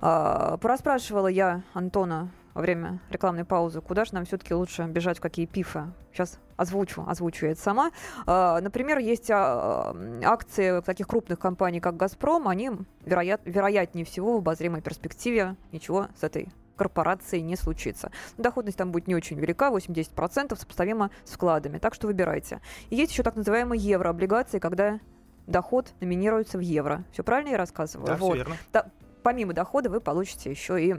А, 0.03 0.59
пораспрашивала 0.59 1.29
я 1.29 1.63
Антона 1.73 2.29
во 2.55 2.63
время 2.63 3.01
рекламной 3.11 3.45
паузы, 3.45 3.81
куда 3.81 4.05
же 4.05 4.15
нам 4.15 4.25
все-таки 4.25 4.55
лучше 4.55 4.85
бежать, 4.85 5.19
в 5.19 5.21
какие 5.21 5.47
пифы. 5.47 5.85
Сейчас 6.13 6.39
озвучу, 6.57 7.05
озвучу 7.07 7.47
я 7.47 7.53
это 7.53 7.61
сама. 7.61 7.91
А, 8.27 8.61
например, 8.61 8.99
есть 8.99 9.31
а, 9.31 9.97
акции 10.25 10.81
таких 10.83 11.07
крупных 11.07 11.39
компаний, 11.39 11.81
как 11.81 11.97
«Газпром», 11.97 12.49
они, 12.49 12.71
вероят, 13.05 13.41
вероятнее 13.45 14.05
всего, 14.05 14.35
в 14.35 14.39
обозримой 14.39 14.83
перспективе 14.83 15.57
ничего 15.73 16.09
с 16.19 16.23
этой 16.23 16.49
корпорации 16.77 17.39
не 17.41 17.57
случится. 17.57 18.11
Доходность 18.39 18.79
там 18.79 18.93
будет 18.93 19.07
не 19.07 19.15
очень 19.15 19.39
велика, 19.39 19.71
8-10%, 19.71 20.59
сопоставимо 20.59 21.11
с 21.25 21.33
вкладами. 21.33 21.79
Так 21.79 21.95
что 21.95 22.07
выбирайте. 22.07 22.61
И 22.91 22.97
есть 22.97 23.13
еще 23.13 23.23
так 23.23 23.37
называемые 23.37 23.81
еврооблигации, 23.81 24.59
когда 24.59 24.99
доход 25.47 25.93
номинируется 26.01 26.59
в 26.59 26.61
евро. 26.61 27.05
Все 27.13 27.23
правильно 27.23 27.51
я 27.51 27.57
рассказываю? 27.57 28.07
Да, 28.07 28.17
вот. 28.17 28.31
все 28.31 28.37
верно. 28.37 28.57
Да, 28.73 28.87
помимо 29.23 29.53
дохода 29.53 29.91
вы 29.91 30.01
получите 30.01 30.51
еще 30.51 30.83
и 30.83 30.97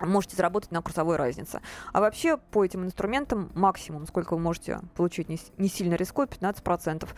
можете 0.00 0.36
заработать 0.36 0.70
на 0.70 0.82
курсовой 0.82 1.16
разнице. 1.16 1.60
А 1.92 2.00
вообще 2.00 2.36
по 2.36 2.64
этим 2.64 2.84
инструментам 2.84 3.50
максимум, 3.54 4.06
сколько 4.06 4.34
вы 4.34 4.40
можете 4.40 4.80
получить, 4.94 5.28
не, 5.28 5.38
не 5.58 5.68
сильно 5.68 5.94
рискуя, 5.94 6.26
15%. 6.26 7.08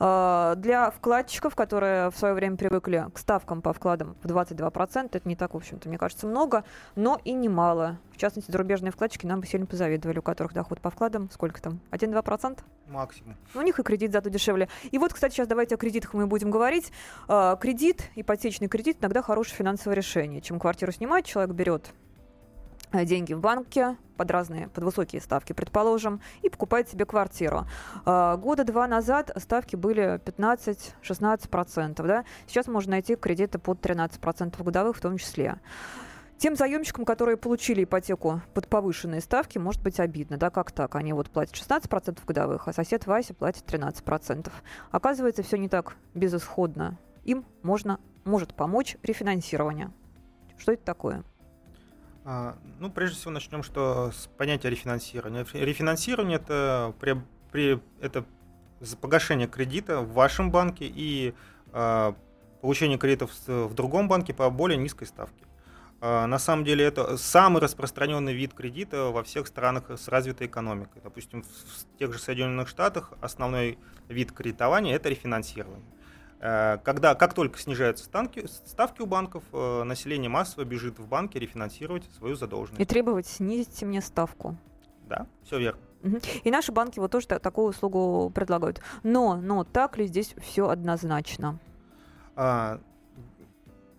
Э, 0.00 0.54
для 0.56 0.90
вкладчиков, 0.90 1.54
которые 1.54 2.10
в 2.10 2.16
свое 2.16 2.34
время 2.34 2.56
привыкли 2.56 3.06
к 3.12 3.18
ставкам 3.18 3.62
по 3.62 3.72
вкладам 3.72 4.16
в 4.22 4.26
22%, 4.26 5.10
это 5.12 5.28
не 5.28 5.36
так, 5.36 5.54
в 5.54 5.56
общем-то, 5.56 5.88
мне 5.88 5.98
кажется, 5.98 6.26
много, 6.26 6.64
но 6.94 7.20
и 7.24 7.32
немало. 7.32 7.98
В 8.12 8.16
частности, 8.16 8.50
зарубежные 8.50 8.92
вкладчики 8.92 9.26
нам 9.26 9.40
бы 9.40 9.46
сильно 9.46 9.66
позавидовали, 9.66 10.18
у 10.18 10.22
которых 10.22 10.52
доход 10.52 10.80
по 10.80 10.90
вкладам, 10.90 11.30
сколько 11.30 11.62
там, 11.62 11.80
1-2%? 11.90 12.58
Максимум. 12.88 13.36
У 13.54 13.60
них 13.60 13.78
и 13.78 13.82
кредит 13.82 14.12
зато 14.12 14.30
дешевле. 14.30 14.68
И 14.90 14.98
вот, 14.98 15.12
кстати, 15.12 15.34
сейчас 15.34 15.46
давайте 15.46 15.74
о 15.74 15.78
кредитах 15.78 16.14
мы 16.14 16.26
будем 16.26 16.50
говорить. 16.50 16.90
Э, 17.28 17.56
кредит, 17.60 18.10
ипотечный 18.16 18.68
кредит, 18.68 18.98
иногда 19.00 19.22
хорошее 19.22 19.56
финансовое 19.56 19.96
решение. 19.96 20.40
Чем 20.40 20.58
квартиру 20.58 20.92
снимать, 20.92 21.26
человек 21.26 21.54
берет 21.54 21.92
деньги 22.92 23.34
в 23.34 23.40
банке 23.40 23.96
под 24.16 24.30
разные, 24.30 24.68
под 24.68 24.84
высокие 24.84 25.22
ставки, 25.22 25.52
предположим, 25.52 26.20
и 26.42 26.50
покупает 26.50 26.88
себе 26.88 27.04
квартиру. 27.04 27.66
Э, 28.04 28.36
года 28.36 28.64
два 28.64 28.86
назад 28.86 29.30
ставки 29.36 29.76
были 29.76 30.20
15-16%, 30.20 32.06
да? 32.06 32.24
Сейчас 32.46 32.66
можно 32.66 32.92
найти 32.92 33.14
кредиты 33.14 33.58
под 33.58 33.80
13% 33.80 34.62
годовых 34.62 34.96
в 34.96 35.00
том 35.00 35.16
числе. 35.18 35.58
Тем 36.38 36.54
заемщикам, 36.54 37.04
которые 37.04 37.36
получили 37.36 37.82
ипотеку 37.82 38.42
под 38.54 38.68
повышенные 38.68 39.20
ставки, 39.20 39.58
может 39.58 39.82
быть 39.82 39.98
обидно, 39.98 40.36
да, 40.36 40.50
как 40.50 40.70
так? 40.70 40.94
Они 40.94 41.12
вот 41.12 41.30
платят 41.30 41.56
16% 41.56 42.20
годовых, 42.24 42.68
а 42.68 42.72
сосед 42.72 43.06
Вася 43.06 43.34
платит 43.34 43.64
13%. 43.66 44.48
Оказывается, 44.92 45.42
все 45.42 45.58
не 45.58 45.68
так 45.68 45.96
безысходно. 46.14 46.96
Им 47.24 47.44
можно, 47.62 47.98
может 48.24 48.54
помочь 48.54 48.96
рефинансирование. 49.02 49.90
Что 50.56 50.72
это 50.72 50.84
такое? 50.84 51.24
А, 52.30 52.58
ну, 52.78 52.90
прежде 52.90 53.16
всего 53.16 53.30
начнем 53.30 53.62
что 53.62 54.12
с 54.12 54.26
понятия 54.36 54.68
рефинансирования. 54.68 55.46
Рефинансирование 55.54 56.36
это, 56.36 56.92
при, 57.00 57.16
при, 57.50 57.80
это 58.02 58.22
погашение 59.00 59.48
кредита 59.48 60.02
в 60.02 60.12
вашем 60.12 60.50
банке 60.50 60.84
и 60.94 61.32
э, 61.72 62.12
получение 62.60 62.98
кредитов 62.98 63.30
в 63.46 63.72
другом 63.72 64.08
банке 64.08 64.34
по 64.34 64.50
более 64.50 64.76
низкой 64.76 65.06
ставке. 65.06 65.46
Э, 66.02 66.26
на 66.26 66.38
самом 66.38 66.66
деле 66.66 66.84
это 66.84 67.16
самый 67.16 67.62
распространенный 67.62 68.34
вид 68.34 68.52
кредита 68.52 69.04
во 69.04 69.22
всех 69.22 69.46
странах 69.46 69.90
с 69.90 70.06
развитой 70.08 70.48
экономикой. 70.48 71.00
Допустим, 71.02 71.44
в 71.44 71.98
тех 71.98 72.12
же 72.12 72.18
Соединенных 72.18 72.68
Штатах 72.68 73.14
основной 73.22 73.78
вид 74.10 74.32
кредитования 74.32 74.94
это 74.94 75.08
рефинансирование. 75.08 75.97
Э, 76.40 76.78
когда, 76.84 77.14
как 77.14 77.34
только 77.34 77.58
снижаются 77.58 78.04
ставки, 78.04 78.46
ставки 78.46 79.02
у 79.02 79.06
банков, 79.06 79.42
э, 79.52 79.82
население 79.82 80.28
массово 80.28 80.64
бежит 80.64 80.98
в 80.98 81.06
банки 81.06 81.36
рефинансировать 81.38 82.04
свою 82.16 82.36
задолженность. 82.36 82.80
И 82.80 82.84
требовать 82.84 83.26
снизить 83.26 83.82
мне 83.82 84.00
ставку. 84.00 84.56
Да, 85.08 85.26
все 85.44 85.58
верно. 85.58 85.80
И 86.44 86.50
наши 86.50 86.70
банки 86.70 87.00
вот 87.00 87.10
тоже 87.10 87.26
такую 87.26 87.68
услугу 87.68 88.30
предлагают. 88.30 88.80
Но, 89.02 89.36
но 89.36 89.64
так 89.64 89.98
ли 89.98 90.06
здесь 90.06 90.34
все 90.40 90.68
однозначно? 90.68 91.58
А, 92.36 92.80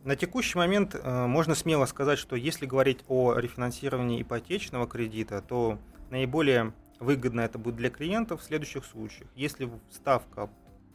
на 0.06 0.16
текущий 0.16 0.58
момент 0.58 0.96
а, 0.96 1.28
можно 1.28 1.56
смело 1.56 1.86
сказать, 1.86 2.18
что 2.18 2.38
если 2.38 2.66
говорить 2.66 3.00
о 3.10 3.36
рефинансировании 3.36 4.22
ипотечного 4.22 4.88
кредита, 4.88 5.42
то 5.42 5.78
наиболее 6.10 6.74
выгодно 7.00 7.42
это 7.42 7.58
будет 7.58 7.76
для 7.76 7.90
клиентов 7.90 8.42
в 8.42 8.44
следующих 8.46 8.86
случаях. 8.86 9.30
Если 9.36 9.70
ставка 9.92 10.50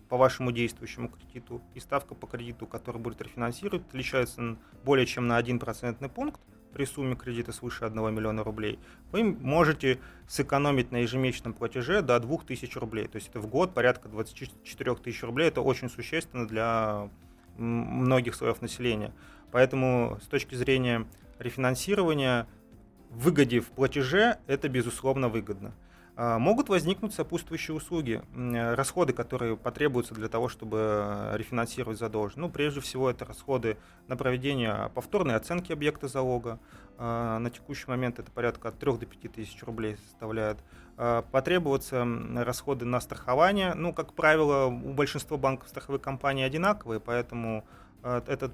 по 0.08 0.16
вашему 0.16 0.52
действующему 0.52 1.08
кредиту 1.08 1.62
и 1.74 1.80
ставка 1.80 2.14
по 2.14 2.26
кредиту, 2.26 2.66
который 2.66 3.00
будет 3.00 3.20
рефинансировать, 3.22 3.86
отличается 3.88 4.56
более 4.84 5.06
чем 5.06 5.26
на 5.26 5.40
1% 5.40 6.08
пункт 6.08 6.40
при 6.74 6.84
сумме 6.84 7.14
кредита 7.14 7.52
свыше 7.52 7.84
1 7.84 8.14
миллиона 8.14 8.42
рублей, 8.42 8.78
вы 9.12 9.22
можете 9.22 10.00
сэкономить 10.26 10.90
на 10.90 10.98
ежемесячном 10.98 11.54
платеже 11.54 12.02
до 12.02 12.18
2000 12.18 12.78
рублей. 12.78 13.06
То 13.06 13.16
есть 13.16 13.28
это 13.28 13.40
в 13.40 13.46
год 13.46 13.72
порядка 13.72 14.08
24 14.08 14.94
тысяч 14.96 15.22
рублей. 15.22 15.48
Это 15.48 15.60
очень 15.60 15.88
существенно 15.88 16.48
для 16.48 17.08
многих 17.56 18.34
слоев 18.34 18.60
населения. 18.60 19.12
Поэтому 19.52 20.18
с 20.20 20.26
точки 20.26 20.56
зрения 20.56 21.06
рефинансирования, 21.38 22.48
выгоде 23.10 23.60
в 23.60 23.68
платеже 23.68 24.38
это 24.48 24.68
безусловно 24.68 25.28
выгодно. 25.28 25.72
А, 26.16 26.38
могут 26.38 26.68
возникнуть 26.68 27.12
сопутствующие 27.12 27.76
услуги, 27.76 28.22
расходы, 28.34 29.12
которые 29.12 29.56
потребуются 29.56 30.14
для 30.14 30.28
того, 30.28 30.48
чтобы 30.48 31.30
рефинансировать 31.34 31.98
задолженность. 31.98 32.36
Ну, 32.36 32.50
прежде 32.50 32.80
всего, 32.80 33.10
это 33.10 33.24
расходы 33.24 33.76
на 34.06 34.16
проведение 34.16 34.90
повторной 34.94 35.34
оценки 35.34 35.72
объекта 35.72 36.06
залога. 36.06 36.60
А, 36.98 37.38
на 37.40 37.50
текущий 37.50 37.86
момент 37.88 38.20
это 38.20 38.30
порядка 38.30 38.68
от 38.68 38.78
3 38.78 38.98
до 38.98 39.06
5 39.06 39.32
тысяч 39.32 39.60
рублей 39.64 39.96
составляет. 39.96 40.58
А, 40.96 41.22
потребуются 41.22 42.06
расходы 42.36 42.84
на 42.84 43.00
страхование. 43.00 43.74
Ну, 43.74 43.92
как 43.92 44.12
правило, 44.12 44.66
у 44.66 44.92
большинства 44.92 45.36
банков 45.36 45.68
страховые 45.68 46.00
компании 46.00 46.44
одинаковые, 46.44 47.00
поэтому 47.00 47.64
этот 48.02 48.52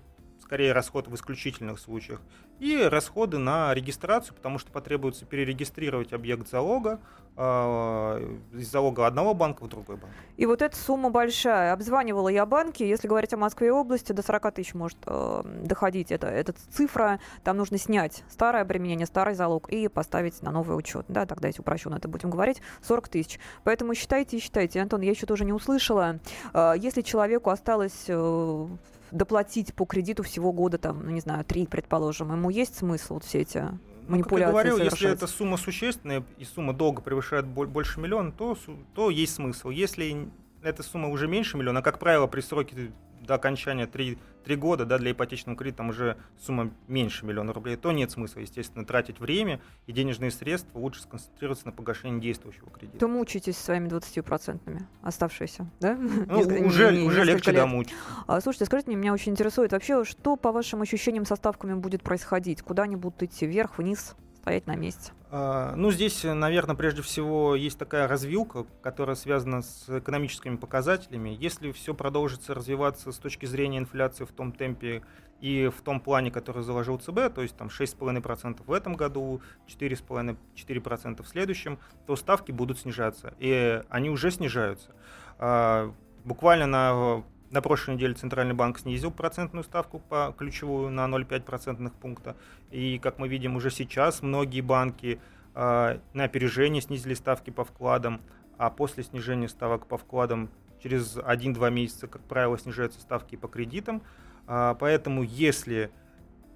скорее 0.51 0.73
расход 0.73 1.07
в 1.07 1.15
исключительных 1.15 1.79
случаях, 1.79 2.21
и 2.59 2.83
расходы 2.83 3.39
на 3.39 3.73
регистрацию, 3.73 4.35
потому 4.35 4.59
что 4.59 4.73
потребуется 4.73 5.25
перерегистрировать 5.25 6.13
объект 6.13 6.51
залога 6.51 6.99
э, 7.37 8.37
из 8.55 8.69
залога 8.69 9.07
одного 9.07 9.33
банка 9.33 9.63
в 9.63 9.69
другой 9.69 9.97
банк. 9.97 10.13
И 10.37 10.47
вот 10.47 10.61
эта 10.61 10.77
сумма 10.77 11.11
большая. 11.11 11.73
Обзванивала 11.73 12.29
я 12.29 12.45
банки, 12.47 12.83
если 12.83 13.07
говорить 13.07 13.33
о 13.33 13.37
Москве 13.37 13.69
и 13.69 13.71
области, 13.71 14.11
до 14.11 14.23
40 14.23 14.53
тысяч 14.53 14.75
может 14.75 14.99
э, 15.07 15.43
доходить 15.63 16.11
это, 16.11 16.27
эта 16.27 16.53
цифра. 16.73 17.21
Там 17.45 17.57
нужно 17.57 17.79
снять 17.79 18.25
старое 18.29 18.63
обременение, 18.63 19.07
старый 19.07 19.37
залог 19.37 19.69
и 19.69 19.87
поставить 19.87 20.43
на 20.43 20.51
новый 20.51 20.77
учет. 20.77 21.07
Да, 21.07 21.27
тогда 21.27 21.47
если 21.47 21.61
упрощенно 21.61 21.95
это 21.95 22.09
будем 22.09 22.29
говорить, 22.29 22.61
40 22.83 23.09
тысяч. 23.09 23.39
Поэтому 23.63 23.95
считайте 23.95 24.37
и 24.37 24.41
считайте. 24.41 24.83
Антон, 24.83 25.03
я 25.03 25.11
еще 25.11 25.27
тоже 25.27 25.45
не 25.45 25.53
услышала. 25.53 26.19
Э, 26.53 26.75
если 26.77 27.03
человеку 27.03 27.51
осталось 27.51 28.07
э, 28.09 28.67
доплатить 29.11 29.75
по 29.75 29.85
кредиту 29.85 30.23
всего 30.23 30.53
года, 30.53 30.79
там, 30.79 31.03
ну, 31.05 31.11
не 31.11 31.21
знаю, 31.21 31.45
три, 31.45 31.67
предположим, 31.67 32.33
ему 32.33 32.51
есть 32.51 32.77
смысл 32.77 33.15
вот 33.15 33.25
все 33.25 33.41
эти 33.41 33.65
манипуляции 34.07 34.11
ну, 34.11 34.19
как 34.19 34.39
я 34.39 34.49
говорил, 34.49 34.79
если 34.79 35.11
эта 35.11 35.27
сумма 35.27 35.57
существенная 35.57 36.25
и 36.39 36.45
сумма 36.45 36.73
долго 36.73 37.01
превышает 37.03 37.47
больше 37.47 38.01
миллиона, 38.01 38.33
то, 38.33 38.57
то 38.95 39.11
есть 39.11 39.35
смысл. 39.35 39.71
Если 39.71 40.29
эта 40.63 40.83
сумма 40.83 41.09
уже 41.09 41.29
меньше 41.29 41.57
миллиона, 41.57 41.83
как 41.83 41.99
правило, 41.99 42.27
при 42.27 42.41
сроке 42.41 42.93
до 43.23 43.35
окончания 43.35 43.87
3, 43.87 44.19
3 44.45 44.57
года, 44.57 44.85
да, 44.85 44.99
для 44.99 45.13
ипотечного 45.13 45.57
кредита 45.57 45.79
там 45.79 45.91
уже 45.91 46.17
сумма 46.39 46.71
меньше 46.89 47.25
миллиона 47.27 47.53
рублей, 47.53 47.77
то 47.77 47.93
нет 47.93 48.11
смысла, 48.11 48.41
естественно, 48.41 48.85
тратить 48.85 49.21
время 49.21 49.61
и 49.87 49.93
денежные 49.93 50.31
средства, 50.31 50.79
лучше 50.79 51.03
сконцентрироваться 51.03 51.67
на 51.67 51.73
погашении 51.73 52.21
действующего 52.21 52.71
кредита. 52.71 52.99
То 52.99 53.09
мучитесь 53.09 53.57
своими 53.57 53.89
20% 53.89 54.83
оставшиеся, 55.03 55.71
да? 55.81 55.97
Ну, 55.97 56.41
уже, 56.67 56.93
не, 56.93 57.03
уже 57.03 57.25
легче 57.25 57.51
лет. 57.51 57.61
домучиться. 57.61 57.97
А, 58.27 58.41
слушайте, 58.41 58.65
скажите 58.67 58.91
мне, 58.91 58.97
меня 58.97 59.13
очень 59.13 59.33
интересует 59.33 59.73
вообще, 59.73 60.05
что 60.05 60.37
по 60.37 60.53
вашим 60.53 60.83
ощущениям 60.83 61.25
со 61.25 61.37
ставками 61.37 61.75
будет 61.75 62.03
происходить? 62.03 62.63
Куда 62.63 62.85
они 62.85 62.97
будут 62.97 63.23
идти? 63.23 63.47
Вверх, 63.47 63.79
вниз? 63.79 64.17
Стоять 64.41 64.67
на 64.67 64.75
месте? 64.77 65.13
А, 65.31 65.75
Ну, 65.77 65.91
здесь, 65.91 66.25
наверное, 66.25 66.75
прежде 66.75 67.03
всего 67.03 67.55
есть 67.55 67.79
такая 67.79 68.09
развилка, 68.09 68.67
которая 68.83 69.17
связана 69.17 69.63
с 69.63 69.89
экономическими 69.89 70.57
показателями. 70.57 71.37
Если 71.39 71.73
все 71.73 71.95
продолжится 71.95 72.55
развиваться 72.55 73.13
с 73.13 73.19
точки 73.19 73.47
зрения 73.47 73.79
инфляции 73.79 74.25
в 74.25 74.33
том 74.33 74.53
темпе 74.53 75.03
и 75.41 75.71
в 75.75 75.81
том 75.83 76.01
плане, 76.01 76.31
который 76.31 76.63
заложил 76.63 76.99
ЦБ, 76.99 77.33
то 77.35 77.43
есть 77.43 77.57
там 77.57 77.69
6,5% 77.69 78.63
в 78.67 78.73
этом 78.73 78.95
году, 78.95 79.41
4,5% 79.69 81.23
в 81.23 81.29
следующем, 81.29 81.79
то 82.07 82.17
ставки 82.17 82.53
будут 82.53 82.79
снижаться. 82.79 83.35
И 83.39 83.83
они 83.89 84.11
уже 84.11 84.31
снижаются. 84.31 84.91
А, 85.39 85.95
Буквально 86.25 86.67
на 86.67 87.25
на 87.51 87.61
прошлой 87.61 87.95
неделе 87.95 88.15
Центральный 88.15 88.55
банк 88.55 88.79
снизил 88.79 89.11
процентную 89.11 89.65
ставку 89.65 89.99
по 89.99 90.35
ключевую 90.37 90.91
на 90.91 91.07
0,5 91.07 91.43
процентных 91.43 91.93
пункта. 91.95 92.37
И, 92.71 92.99
как 92.99 93.19
мы 93.19 93.29
видим, 93.29 93.57
уже 93.57 93.71
сейчас 93.71 94.23
многие 94.23 94.61
банки 94.61 95.21
э, 95.55 95.99
на 96.13 96.25
опережение 96.25 96.81
снизили 96.81 97.15
ставки 97.15 97.51
по 97.51 97.65
вкладам, 97.65 98.21
а 98.57 98.71
после 98.71 99.03
снижения 99.03 99.49
ставок 99.49 99.87
по 99.87 99.99
вкладам 99.99 100.51
через 100.83 101.17
1-2 101.17 101.71
месяца, 101.71 102.07
как 102.07 102.23
правило, 102.23 102.57
снижаются 102.59 103.01
ставки 103.01 103.37
по 103.37 103.49
кредитам. 103.49 104.03
Э, 104.47 104.77
поэтому, 104.79 105.25
если 105.25 105.91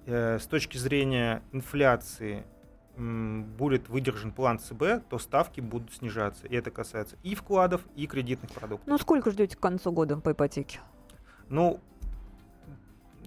э, 0.05 0.39
с 0.39 0.47
точки 0.47 0.77
зрения 0.77 1.43
инфляции 1.51 2.45
будет 2.97 3.89
выдержан 3.89 4.31
план 4.31 4.59
ЦБ, 4.59 5.07
то 5.09 5.19
ставки 5.19 5.61
будут 5.61 5.93
снижаться. 5.93 6.47
И 6.47 6.55
это 6.55 6.71
касается 6.71 7.17
и 7.23 7.35
вкладов, 7.35 7.81
и 7.95 8.07
кредитных 8.07 8.51
продуктов. 8.51 8.87
Ну, 8.87 8.97
сколько 8.97 9.31
ждете 9.31 9.57
к 9.57 9.59
концу 9.59 9.91
года 9.91 10.17
по 10.17 10.31
ипотеке? 10.31 10.79
Ну, 11.49 11.79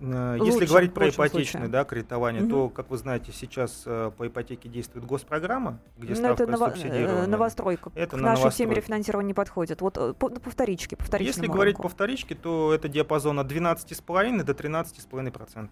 э, 0.01 0.37
Лучше, 0.39 0.53
если 0.53 0.67
говорить 0.67 0.95
про 0.95 1.11
ипотечное 1.11 1.69
да, 1.69 1.85
кредитование, 1.85 2.43
угу. 2.43 2.51
то, 2.51 2.69
как 2.71 2.91
вы 2.91 2.97
знаете, 2.97 3.31
сейчас 3.33 3.83
э, 3.85 4.11
по 4.17 4.27
ипотеке 4.27 4.69
действует 4.69 5.05
госпрограмма, 5.05 5.79
где 5.99 6.15
Но 6.15 6.21
ну, 6.21 6.25
ставка 6.25 6.43
это 6.45 6.53
ново- 6.53 6.71
субсидирована. 6.71 7.27
новостройка. 7.27 7.93
Это 7.95 8.17
К 8.17 8.21
на 8.21 8.35
нашей 8.35 8.51
теме 8.51 8.75
рефинансирования 8.75 9.29
не 9.29 9.35
подходит. 9.35 9.83
Вот 9.83 9.99
э, 9.99 10.15
по, 10.15 10.31
по 10.31 10.51
вторичке, 10.51 10.97
по 10.97 11.17
Если 11.17 11.47
говорить 11.47 11.77
по 11.77 11.89
вторичке, 11.89 12.35
то 12.35 12.73
это 12.73 12.89
диапазон 12.89 13.39
от 13.39 13.53
12,5 13.53 14.43
до 14.43 14.53
13,5%. 14.53 15.69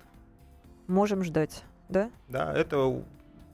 Можем 0.87 1.25
ждать, 1.25 1.65
да? 1.89 2.11
Да, 2.29 2.53
это 2.55 3.03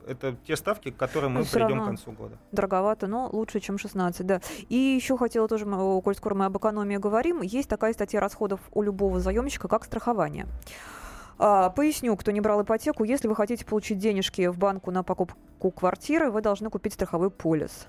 это 0.06 0.36
те 0.46 0.56
ставки, 0.56 0.90
к 0.90 0.96
которым 0.96 1.32
мы 1.34 1.44
придем 1.44 1.82
к 1.82 1.84
концу 1.84 2.12
года. 2.12 2.38
Дороговато, 2.52 3.06
но 3.06 3.28
лучше, 3.32 3.60
чем 3.60 3.78
16, 3.78 4.26
да. 4.26 4.40
И 4.68 4.76
еще 4.76 5.16
хотела 5.16 5.48
тоже, 5.48 5.66
коль 5.66 6.14
скоро 6.14 6.34
мы 6.34 6.46
об 6.46 6.56
экономии 6.56 6.96
говорим, 6.96 7.42
есть 7.42 7.68
такая 7.68 7.92
статья 7.92 8.20
расходов 8.20 8.60
у 8.72 8.82
любого 8.82 9.20
заемщика, 9.20 9.68
как 9.68 9.84
страхование. 9.84 10.46
А, 11.38 11.70
поясню, 11.70 12.16
кто 12.16 12.30
не 12.30 12.40
брал 12.40 12.62
ипотеку, 12.62 13.04
если 13.04 13.28
вы 13.28 13.34
хотите 13.34 13.64
получить 13.64 13.98
денежки 13.98 14.46
в 14.46 14.58
банку 14.58 14.90
на 14.90 15.02
покупку 15.02 15.70
квартиры, 15.70 16.30
вы 16.30 16.40
должны 16.40 16.70
купить 16.70 16.94
страховой 16.94 17.30
полис. 17.30 17.88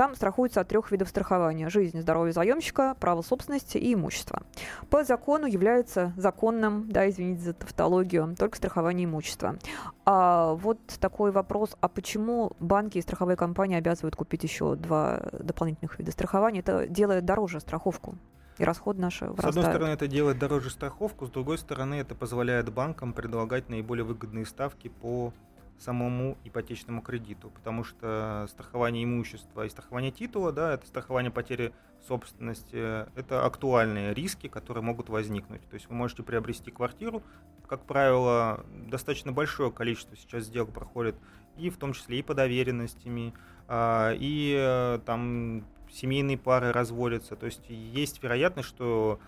Там 0.00 0.14
страхуются 0.14 0.62
от 0.62 0.68
трех 0.68 0.90
видов 0.92 1.10
страхования. 1.10 1.68
Жизнь, 1.68 2.00
здоровье 2.00 2.32
заемщика, 2.32 2.96
право 2.98 3.20
собственности 3.20 3.76
и 3.76 3.92
имущество. 3.92 4.44
По 4.88 5.04
закону 5.04 5.44
является 5.44 6.14
законным, 6.16 6.90
да, 6.90 7.06
извините 7.10 7.42
за 7.42 7.52
тавтологию, 7.52 8.34
только 8.38 8.56
страхование 8.56 9.04
имущества. 9.04 9.58
А 10.06 10.54
вот 10.54 10.78
такой 11.00 11.32
вопрос, 11.32 11.76
а 11.82 11.88
почему 11.88 12.52
банки 12.60 12.96
и 12.96 13.02
страховые 13.02 13.36
компании 13.36 13.76
обязывают 13.76 14.16
купить 14.16 14.42
еще 14.42 14.74
два 14.74 15.20
дополнительных 15.38 15.98
вида 15.98 16.12
страхования? 16.12 16.60
Это 16.60 16.86
делает 16.86 17.26
дороже 17.26 17.60
страховку 17.60 18.14
и 18.60 18.64
расход 18.64 18.98
наши 18.98 19.26
вырастают. 19.26 19.54
С 19.54 19.58
одной 19.58 19.72
стороны, 19.72 19.90
это 19.90 20.06
делает 20.06 20.38
дороже 20.38 20.70
страховку, 20.70 21.26
с 21.26 21.30
другой 21.30 21.58
стороны, 21.58 21.94
это 21.94 22.14
позволяет 22.14 22.72
банкам 22.72 23.12
предлагать 23.12 23.68
наиболее 23.68 24.04
выгодные 24.04 24.44
ставки 24.44 24.88
по 24.88 25.32
самому 25.80 26.36
ипотечному 26.44 27.00
кредиту, 27.00 27.50
потому 27.50 27.84
что 27.84 28.46
страхование 28.50 29.04
имущества 29.04 29.64
и 29.64 29.68
страхование 29.70 30.10
титула, 30.10 30.52
да, 30.52 30.74
это 30.74 30.86
страхование 30.86 31.30
потери 31.30 31.72
собственности, 32.06 33.06
это 33.18 33.44
актуальные 33.44 34.14
риски, 34.14 34.46
которые 34.46 34.84
могут 34.84 35.08
возникнуть. 35.08 35.62
То 35.68 35.74
есть 35.74 35.88
вы 35.88 35.94
можете 35.94 36.22
приобрести 36.22 36.70
квартиру, 36.70 37.22
как 37.66 37.84
правило, 37.84 38.64
достаточно 38.88 39.32
большое 39.32 39.70
количество 39.70 40.16
сейчас 40.16 40.44
сделок 40.44 40.72
проходит, 40.72 41.14
и 41.56 41.70
в 41.70 41.76
том 41.76 41.92
числе 41.92 42.18
и 42.18 42.22
по 42.22 42.34
доверенностями, 42.34 43.32
а, 43.68 44.12
и 44.18 44.56
э, 44.58 44.98
там 45.06 45.64
семейные 45.92 46.38
пары 46.38 46.72
разводятся. 46.72 47.36
То 47.36 47.46
есть 47.46 47.62
есть 47.68 48.22
вероятность, 48.22 48.68
что 48.68 49.20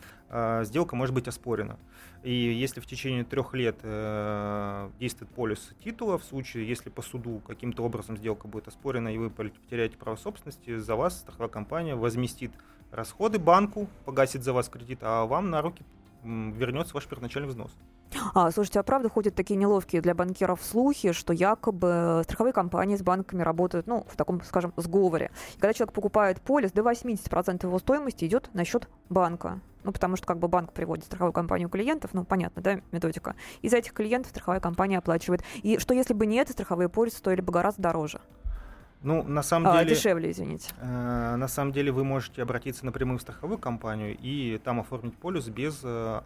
сделка 0.64 0.96
может 0.96 1.14
быть 1.14 1.28
оспорена. 1.28 1.78
И 2.22 2.32
если 2.32 2.80
в 2.80 2.86
течение 2.86 3.24
трех 3.24 3.52
лет 3.52 3.76
э, 3.82 4.90
действует 5.00 5.30
полис 5.32 5.70
титула, 5.84 6.18
в 6.18 6.24
случае, 6.24 6.68
если 6.68 6.88
по 6.88 7.02
суду 7.02 7.42
каким-то 7.46 7.82
образом 7.82 8.16
сделка 8.16 8.46
будет 8.46 8.68
оспорена 8.68 9.12
и 9.12 9.18
вы 9.18 9.28
потеряете 9.28 9.96
право 9.96 10.16
собственности, 10.16 10.78
за 10.78 10.94
вас 10.94 11.18
страховая 11.18 11.48
компания 11.48 11.96
возместит 11.96 12.52
расходы 12.92 13.38
банку, 13.38 13.88
погасит 14.04 14.44
за 14.44 14.52
вас 14.52 14.68
кредит, 14.68 15.00
а 15.02 15.26
вам 15.26 15.50
на 15.50 15.62
руки 15.62 15.84
вернется 16.22 16.94
ваш 16.94 17.06
первоначальный 17.06 17.48
взнос. 17.48 17.70
А, 18.34 18.50
слушайте, 18.50 18.80
а 18.80 18.82
правда 18.82 19.08
ходят 19.08 19.34
такие 19.34 19.56
неловкие 19.56 20.02
для 20.02 20.14
банкиров 20.14 20.62
слухи, 20.62 21.12
что 21.12 21.32
якобы 21.32 22.22
страховые 22.24 22.52
компании 22.52 22.96
с 22.96 23.02
банками 23.02 23.42
работают, 23.42 23.86
ну, 23.86 24.04
в 24.08 24.16
таком, 24.16 24.42
скажем, 24.42 24.72
сговоре. 24.76 25.30
И 25.56 25.60
когда 25.60 25.72
человек 25.72 25.94
покупает 25.94 26.40
полис, 26.40 26.72
до 26.72 26.82
80% 26.82 27.66
его 27.66 27.78
стоимости 27.78 28.24
идет 28.24 28.50
на 28.52 28.64
счет 28.64 28.88
банка. 29.08 29.60
Ну, 29.84 29.92
потому 29.92 30.16
что 30.16 30.26
как 30.26 30.38
бы 30.38 30.46
банк 30.46 30.72
приводит 30.72 31.04
страховую 31.04 31.32
компанию 31.32 31.68
клиентов, 31.68 32.10
ну, 32.12 32.24
понятно, 32.24 32.62
да, 32.62 32.80
методика. 32.92 33.34
И 33.62 33.68
за 33.68 33.78
этих 33.78 33.92
клиентов 33.92 34.30
страховая 34.30 34.60
компания 34.60 34.98
оплачивает. 34.98 35.42
И 35.62 35.78
что 35.78 35.94
если 35.94 36.14
бы 36.14 36.26
не 36.26 36.36
это, 36.36 36.52
страховые 36.52 36.88
полисы 36.88 37.16
стоили 37.18 37.40
бы 37.40 37.52
гораздо 37.52 37.82
дороже. 37.82 38.20
Ну, 39.02 39.22
на 39.22 39.42
самом 39.42 39.72
а, 39.72 39.82
деле... 39.82 39.94
Дешевле, 39.94 40.30
извините. 40.30 40.72
Э, 40.80 41.36
на 41.36 41.48
самом 41.48 41.72
деле 41.72 41.90
вы 41.92 42.04
можете 42.04 42.42
обратиться 42.42 42.86
напрямую 42.86 43.18
в 43.18 43.22
страховую 43.22 43.58
компанию 43.58 44.16
и 44.20 44.58
там 44.62 44.80
оформить 44.80 45.16
полис 45.16 45.48
без 45.48 45.80
э, 45.82 46.20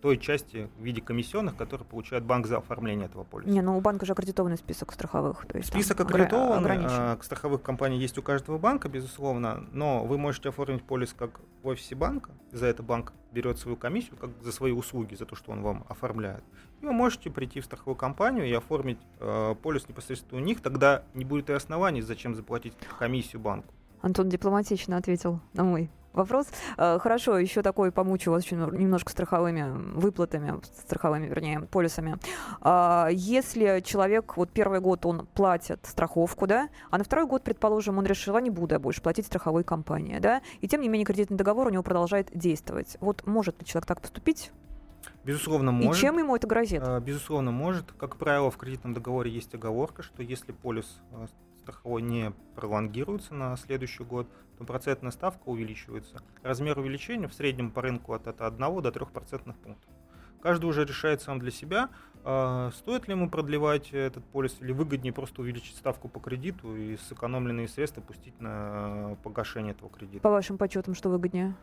той 0.00 0.18
части 0.18 0.68
в 0.78 0.82
виде 0.82 1.00
комиссионных, 1.00 1.56
которые 1.56 1.86
получает 1.86 2.24
банк 2.24 2.46
за 2.46 2.58
оформление 2.58 3.06
этого 3.06 3.24
полиса. 3.24 3.50
Не, 3.50 3.60
ну 3.60 3.76
у 3.76 3.80
банка 3.80 4.06
же 4.06 4.12
аккредитованный 4.12 4.56
список 4.56 4.92
страховых. 4.92 5.46
То 5.46 5.58
есть 5.58 5.68
список 5.68 6.00
аккредитованных 6.00 6.80
а, 6.88 7.18
страховых 7.22 7.62
компаний 7.62 7.98
есть 7.98 8.16
у 8.18 8.22
каждого 8.22 8.58
банка, 8.58 8.88
безусловно, 8.88 9.64
но 9.72 10.04
вы 10.04 10.16
можете 10.16 10.48
оформить 10.48 10.82
полис 10.84 11.12
как 11.12 11.40
в 11.62 11.68
офисе 11.68 11.94
банка, 11.94 12.30
за 12.52 12.66
это 12.66 12.82
банк 12.82 13.12
берет 13.32 13.58
свою 13.58 13.76
комиссию 13.76 14.16
как 14.16 14.30
за 14.42 14.52
свои 14.52 14.72
услуги, 14.72 15.14
за 15.14 15.26
то, 15.26 15.34
что 15.36 15.52
он 15.52 15.62
вам 15.62 15.84
оформляет. 15.88 16.44
Вы 16.82 16.92
можете 16.92 17.30
прийти 17.30 17.60
в 17.60 17.64
страховую 17.64 17.96
компанию 17.96 18.46
и 18.46 18.52
оформить 18.52 18.98
э, 19.20 19.54
полис 19.62 19.88
непосредственно 19.88 20.40
у 20.40 20.44
них, 20.44 20.60
тогда 20.60 21.02
не 21.14 21.24
будет 21.24 21.50
и 21.50 21.52
оснований, 21.52 22.02
зачем 22.02 22.34
заплатить 22.34 22.74
комиссию 22.98 23.40
банку. 23.40 23.72
Антон 24.02 24.28
дипломатично 24.28 24.96
ответил 24.96 25.40
на 25.54 25.64
мой 25.64 25.90
вопрос. 26.16 26.46
Э, 26.76 26.98
хорошо, 26.98 27.38
еще 27.38 27.62
такой 27.62 27.92
помучу 27.92 28.30
вас 28.30 28.44
еще 28.44 28.56
немножко 28.56 29.12
страховыми 29.12 29.70
выплатами, 29.94 30.60
страховыми, 30.86 31.26
вернее, 31.26 31.60
полисами. 31.60 32.16
А, 32.60 33.08
если 33.12 33.82
человек 33.84 34.36
вот 34.36 34.50
первый 34.50 34.80
год 34.80 35.06
он 35.06 35.26
платит 35.26 35.80
страховку, 35.86 36.46
да, 36.46 36.68
а 36.90 36.98
на 36.98 37.04
второй 37.04 37.26
год, 37.26 37.44
предположим, 37.44 37.98
он 37.98 38.06
решил, 38.06 38.36
а 38.36 38.40
не 38.40 38.50
буду 38.50 38.74
я 38.74 38.78
больше 38.78 39.02
платить 39.02 39.26
страховой 39.26 39.64
компании, 39.64 40.18
да, 40.18 40.42
и 40.60 40.68
тем 40.68 40.80
не 40.80 40.88
менее 40.88 41.06
кредитный 41.06 41.36
договор 41.36 41.68
у 41.68 41.70
него 41.70 41.82
продолжает 41.82 42.30
действовать. 42.32 42.96
Вот 43.00 43.26
может 43.26 43.60
ли 43.60 43.66
человек 43.66 43.86
так 43.86 44.00
поступить? 44.00 44.50
Безусловно, 45.26 45.72
может. 45.72 45.98
И 45.98 46.00
чем 46.00 46.18
ему 46.18 46.36
это 46.36 46.46
грозит? 46.46 46.80
Э, 46.84 47.00
безусловно, 47.00 47.50
может. 47.50 47.90
Как 47.98 48.16
правило, 48.16 48.48
в 48.48 48.56
кредитном 48.56 48.94
договоре 48.94 49.28
есть 49.28 49.52
оговорка, 49.54 50.04
что 50.04 50.22
если 50.22 50.52
полис 50.52 51.00
э, 51.10 51.26
страховой 51.62 52.02
не 52.02 52.32
пролонгируется 52.54 53.34
на 53.34 53.56
следующий 53.56 54.04
год, 54.04 54.28
то 54.56 54.64
процентная 54.64 55.10
ставка 55.10 55.48
увеличивается. 55.48 56.22
Размер 56.44 56.78
увеличения 56.78 57.26
в 57.26 57.34
среднем 57.34 57.72
по 57.72 57.82
рынку 57.82 58.12
от, 58.12 58.28
от 58.28 58.40
1 58.40 58.82
до 58.82 58.92
3 58.92 59.06
процентных 59.06 59.56
пунктов. 59.56 59.90
Каждый 60.40 60.66
уже 60.66 60.84
решает 60.84 61.22
сам 61.22 61.40
для 61.40 61.50
себя, 61.50 61.88
э, 62.22 62.70
стоит 62.76 63.08
ли 63.08 63.14
ему 63.14 63.28
продлевать 63.28 63.92
этот 63.92 64.24
полис 64.26 64.56
или 64.60 64.70
выгоднее 64.70 65.12
просто 65.12 65.42
увеличить 65.42 65.74
ставку 65.74 66.08
по 66.08 66.20
кредиту 66.20 66.76
и 66.76 66.96
сэкономленные 67.08 67.66
средства 67.66 68.00
пустить 68.00 68.40
на 68.40 69.16
погашение 69.24 69.72
этого 69.72 69.90
кредита. 69.90 70.22
По 70.22 70.30
вашим 70.30 70.56
подсчетам, 70.56 70.94
что 70.94 71.08
выгоднее? 71.08 71.56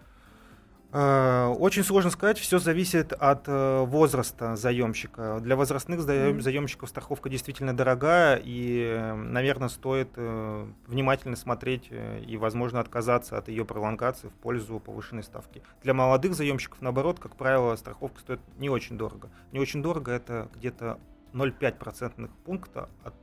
Э, 0.96 1.48
очень 1.48 1.84
сложно 1.84 2.12
сказать, 2.12 2.38
все 2.38 2.60
зависит 2.60 3.14
от 3.14 3.48
э, 3.48 3.84
возраста 3.84 4.56
заемщика. 4.56 5.40
Для 5.42 5.56
возрастных 5.56 6.02
заемщиков 6.02 6.88
страховка 6.88 7.30
действительно 7.30 7.76
дорогая, 7.76 8.40
и, 8.44 9.12
наверное, 9.16 9.70
стоит 9.70 10.10
э, 10.18 10.68
внимательно 10.86 11.36
смотреть 11.36 11.90
и, 11.92 12.38
возможно, 12.38 12.80
отказаться 12.80 13.40
от 13.40 13.48
ее 13.48 13.66
пролонгации 13.66 14.28
в 14.28 14.34
пользу 14.34 14.80
повышенной 14.80 15.24
ставки. 15.24 15.64
Для 15.82 15.96
молодых 15.96 16.36
заемщиков, 16.36 16.80
наоборот, 16.80 17.20
как 17.20 17.36
правило, 17.36 17.76
страховка 17.76 18.20
стоит 18.20 18.40
не 18.60 18.70
очень 18.70 18.96
дорого. 18.96 19.32
Не 19.52 19.60
очень 19.60 19.82
дорого 19.82 20.12
это 20.12 20.48
где-то 20.54 21.00
0,5% 21.34 22.30
пункта 22.46 22.88
от 23.04 23.16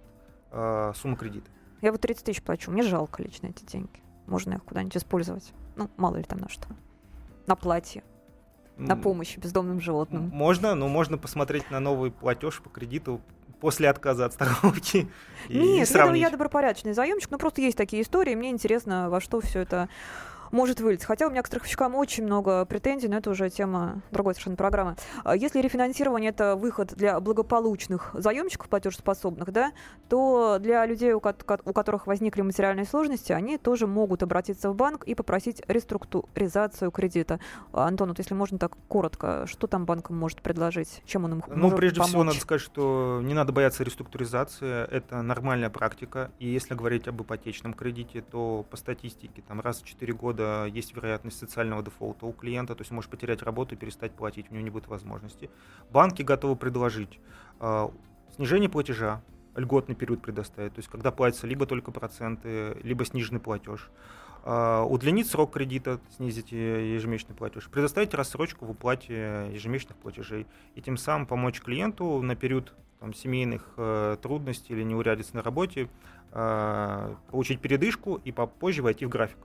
э, 0.51 0.93
суммы 0.97 1.17
кредита. 1.17 1.49
Я 1.83 1.93
вот 1.93 2.01
30 2.01 2.25
тысяч 2.25 2.43
плачу, 2.43 2.73
мне 2.73 2.83
жалко 2.83 3.23
лично 3.23 3.47
эти 3.47 3.65
деньги. 3.65 4.03
Можно 4.27 4.55
их 4.55 4.65
куда-нибудь 4.65 4.97
использовать. 4.97 5.53
Ну, 5.77 5.89
мало 5.97 6.17
ли 6.17 6.25
там 6.25 6.41
на 6.41 6.49
что 6.49 6.67
на 7.51 7.57
платье. 7.57 8.03
на 8.77 8.97
помощь 8.97 9.37
бездомным 9.37 9.81
животным? 9.81 10.31
Можно, 10.33 10.75
но 10.75 10.89
можно 10.89 11.19
посмотреть 11.19 11.71
на 11.71 11.81
новый 11.81 12.11
платеж 12.11 12.63
по 12.63 12.71
кредиту 12.71 13.21
после 13.61 13.91
отказа 13.91 14.25
от 14.25 14.33
страховки. 14.33 15.09
Нет, 15.51 15.91
я, 15.91 16.15
я 16.15 16.31
добропорядочный 16.31 16.95
заемщик, 16.95 17.31
но 17.31 17.37
просто 17.37 17.61
есть 17.61 17.77
такие 17.77 18.03
истории, 18.03 18.35
мне 18.35 18.51
интересно, 18.51 19.11
во 19.11 19.21
что 19.21 19.41
все 19.41 19.61
это 19.61 19.91
может 20.51 20.81
вылиться. 20.81 21.07
Хотя 21.07 21.27
у 21.27 21.31
меня 21.31 21.43
к 21.43 21.47
страховщикам 21.47 21.95
очень 21.95 22.25
много 22.25 22.65
претензий, 22.65 23.09
но 23.09 23.19
это 23.19 23.31
уже 23.31 23.51
тема 23.51 24.03
другой 24.11 24.35
совершенно 24.35 24.57
программы. 24.57 24.97
А 25.25 25.37
если 25.37 25.61
рефинансирование 25.61 26.31
это 26.31 26.57
выход 26.57 26.95
для 26.95 27.19
благополучных 27.21 28.11
заемщиков 28.15 28.69
платежеспособных, 28.69 29.53
да, 29.53 29.73
то 30.09 30.59
для 30.61 30.85
людей, 30.87 31.13
у, 31.13 31.21
ко- 31.21 31.37
у 31.65 31.73
которых 31.73 32.07
возникли 32.07 32.43
материальные 32.43 32.87
сложности, 32.87 33.33
они 33.33 33.59
тоже 33.59 33.87
могут 33.87 34.23
обратиться 34.23 34.71
в 34.71 34.75
банк 34.75 35.05
и 35.05 35.15
попросить 35.15 35.63
реструктуризацию 35.69 36.91
кредита. 36.91 37.41
Антон, 37.73 38.09
вот 38.11 38.19
если 38.19 38.35
можно 38.35 38.59
так 38.59 38.77
коротко, 38.89 39.47
что 39.47 39.67
там 39.67 39.87
банк 39.87 40.11
может 40.11 40.43
предложить? 40.43 41.03
Чем 41.07 41.25
он 41.25 41.35
им 41.35 41.45
ну, 41.47 41.57
может 41.57 41.79
прежде 41.79 41.99
помочь? 41.99 42.11
всего, 42.11 42.25
надо 42.25 42.41
сказать, 42.41 42.63
что 42.63 43.21
не 43.23 43.35
надо 43.35 43.53
бояться 43.53 43.85
реструктуризации. 43.85 44.89
Это 44.91 45.23
нормальная 45.23 45.71
практика. 45.71 46.31
И 46.39 46.49
если 46.49 46.75
говорить 46.75 47.09
об 47.09 47.23
ипотечном 47.23 47.75
кредите, 47.75 48.23
то 48.23 48.65
по 48.71 48.77
статистике 48.77 49.43
там 49.47 49.61
раз 49.61 49.83
в 49.83 49.87
4 49.87 50.13
года 50.13 50.40
года 50.41 50.67
есть 50.67 50.95
вероятность 50.95 51.39
социального 51.39 51.83
дефолта 51.83 52.27
у 52.27 52.33
клиента, 52.33 52.75
то 52.75 52.83
есть 52.83 52.91
может 52.91 53.11
потерять 53.11 53.43
работу 53.43 53.75
и 53.75 53.79
перестать 53.79 54.13
платить, 54.13 54.47
у 54.51 54.55
него 54.55 54.65
не 54.65 54.71
будет 54.71 54.89
возможности. 54.89 55.51
Банки 55.91 56.23
готовы 56.23 56.57
предложить 56.57 57.19
э, 57.61 57.89
снижение 58.35 58.69
платежа, 58.69 59.21
льготный 59.57 59.95
период 59.95 60.23
предоставить, 60.23 60.75
то 60.75 60.79
есть 60.79 60.89
когда 60.89 61.11
платятся 61.11 61.47
либо 61.47 61.67
только 61.67 61.91
проценты, 61.91 62.77
либо 62.83 63.05
сниженный 63.05 63.41
платеж. 63.41 63.91
Uh, 64.43 64.87
удлинить 64.87 65.29
срок 65.29 65.53
кредита, 65.53 66.01
снизить 66.17 66.51
ежемесячный 66.51 67.35
платеж, 67.35 67.69
предоставить 67.69 68.15
рассрочку 68.15 68.65
в 68.65 68.71
уплате 68.71 69.51
ежемесячных 69.53 69.99
платежей 69.99 70.47
и 70.75 70.81
тем 70.81 70.97
самым 70.97 71.27
помочь 71.27 71.61
клиенту 71.61 72.23
на 72.23 72.35
период 72.37 72.73
там, 73.01 73.13
семейных 73.13 73.75
э, 73.77 74.17
трудностей 74.23 74.73
или 74.73 74.83
неурядиц 74.83 75.35
на 75.35 75.43
работе 75.43 75.91
э, 76.33 77.15
получить 77.31 77.61
передышку 77.61 78.19
и 78.25 78.33
попозже 78.33 78.83
войти 78.83 79.05
в 79.05 79.11
график 79.11 79.37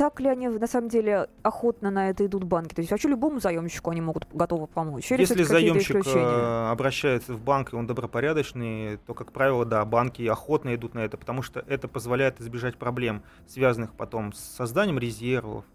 так 0.00 0.18
ли 0.18 0.30
они 0.30 0.48
на 0.48 0.66
самом 0.66 0.88
деле 0.88 1.28
охотно 1.42 1.90
на 1.90 2.08
это 2.08 2.24
идут 2.24 2.44
банки? 2.44 2.74
То 2.74 2.80
есть 2.80 2.90
вообще 2.90 3.08
любому 3.08 3.38
заемщику 3.38 3.90
они 3.90 4.00
могут 4.00 4.26
готовы 4.32 4.66
помочь? 4.66 5.12
Или 5.12 5.20
Если 5.20 5.42
заемщик 5.42 6.06
э, 6.06 6.70
обращается 6.70 7.34
в 7.34 7.40
банк 7.42 7.74
и 7.74 7.76
он 7.76 7.86
добропорядочный, 7.86 8.96
то, 9.06 9.12
как 9.12 9.30
правило, 9.30 9.66
да, 9.66 9.84
банки 9.84 10.26
охотно 10.26 10.74
идут 10.74 10.94
на 10.94 11.00
это, 11.00 11.18
потому 11.18 11.42
что 11.42 11.62
это 11.68 11.86
позволяет 11.86 12.40
избежать 12.40 12.78
проблем, 12.78 13.22
связанных 13.46 13.92
потом 13.92 14.32
с 14.32 14.38
созданием 14.38 14.98
резервов, 14.98 15.66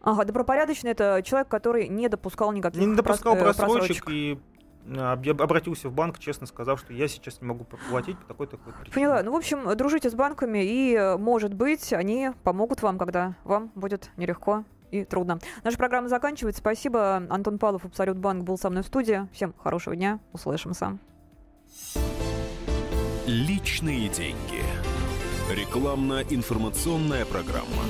Ага, 0.00 0.26
добропорядочный 0.26 0.90
это 0.90 1.22
человек, 1.24 1.48
который 1.48 1.88
не 1.88 2.08
допускал 2.08 2.52
никаких 2.52 2.80
не 2.80 2.94
допускал 2.94 3.36
просрочек, 3.36 4.04
просрочек 4.04 4.10
и 4.10 4.38
обратился 4.86 5.88
в 5.88 5.92
банк, 5.92 6.18
честно 6.18 6.46
сказав, 6.46 6.80
что 6.80 6.92
я 6.92 7.08
сейчас 7.08 7.40
не 7.40 7.46
могу 7.46 7.64
платить 7.90 8.18
по 8.18 8.26
такой-такой 8.26 8.72
причине. 8.72 8.94
Поняла. 8.94 9.22
Ну, 9.22 9.32
в 9.32 9.36
общем, 9.36 9.76
дружите 9.76 10.10
с 10.10 10.14
банками, 10.14 10.60
и, 10.62 11.16
может 11.18 11.54
быть, 11.54 11.92
они 11.92 12.30
помогут 12.42 12.82
вам, 12.82 12.98
когда 12.98 13.34
вам 13.44 13.70
будет 13.74 14.10
нелегко 14.16 14.64
и 14.90 15.04
трудно. 15.04 15.38
Наша 15.64 15.76
программа 15.76 16.08
заканчивается. 16.08 16.60
Спасибо. 16.60 17.16
Антон 17.28 17.58
Павлов, 17.58 17.84
Абсолют 17.84 18.16
Банк, 18.18 18.44
был 18.44 18.58
со 18.58 18.70
мной 18.70 18.82
в 18.82 18.86
студии. 18.86 19.26
Всем 19.32 19.54
хорошего 19.62 19.96
дня. 19.96 20.20
Услышимся. 20.32 20.98
Личные 23.26 24.08
деньги. 24.08 24.62
Рекламно-информационная 25.50 27.24
программа. 27.24 27.82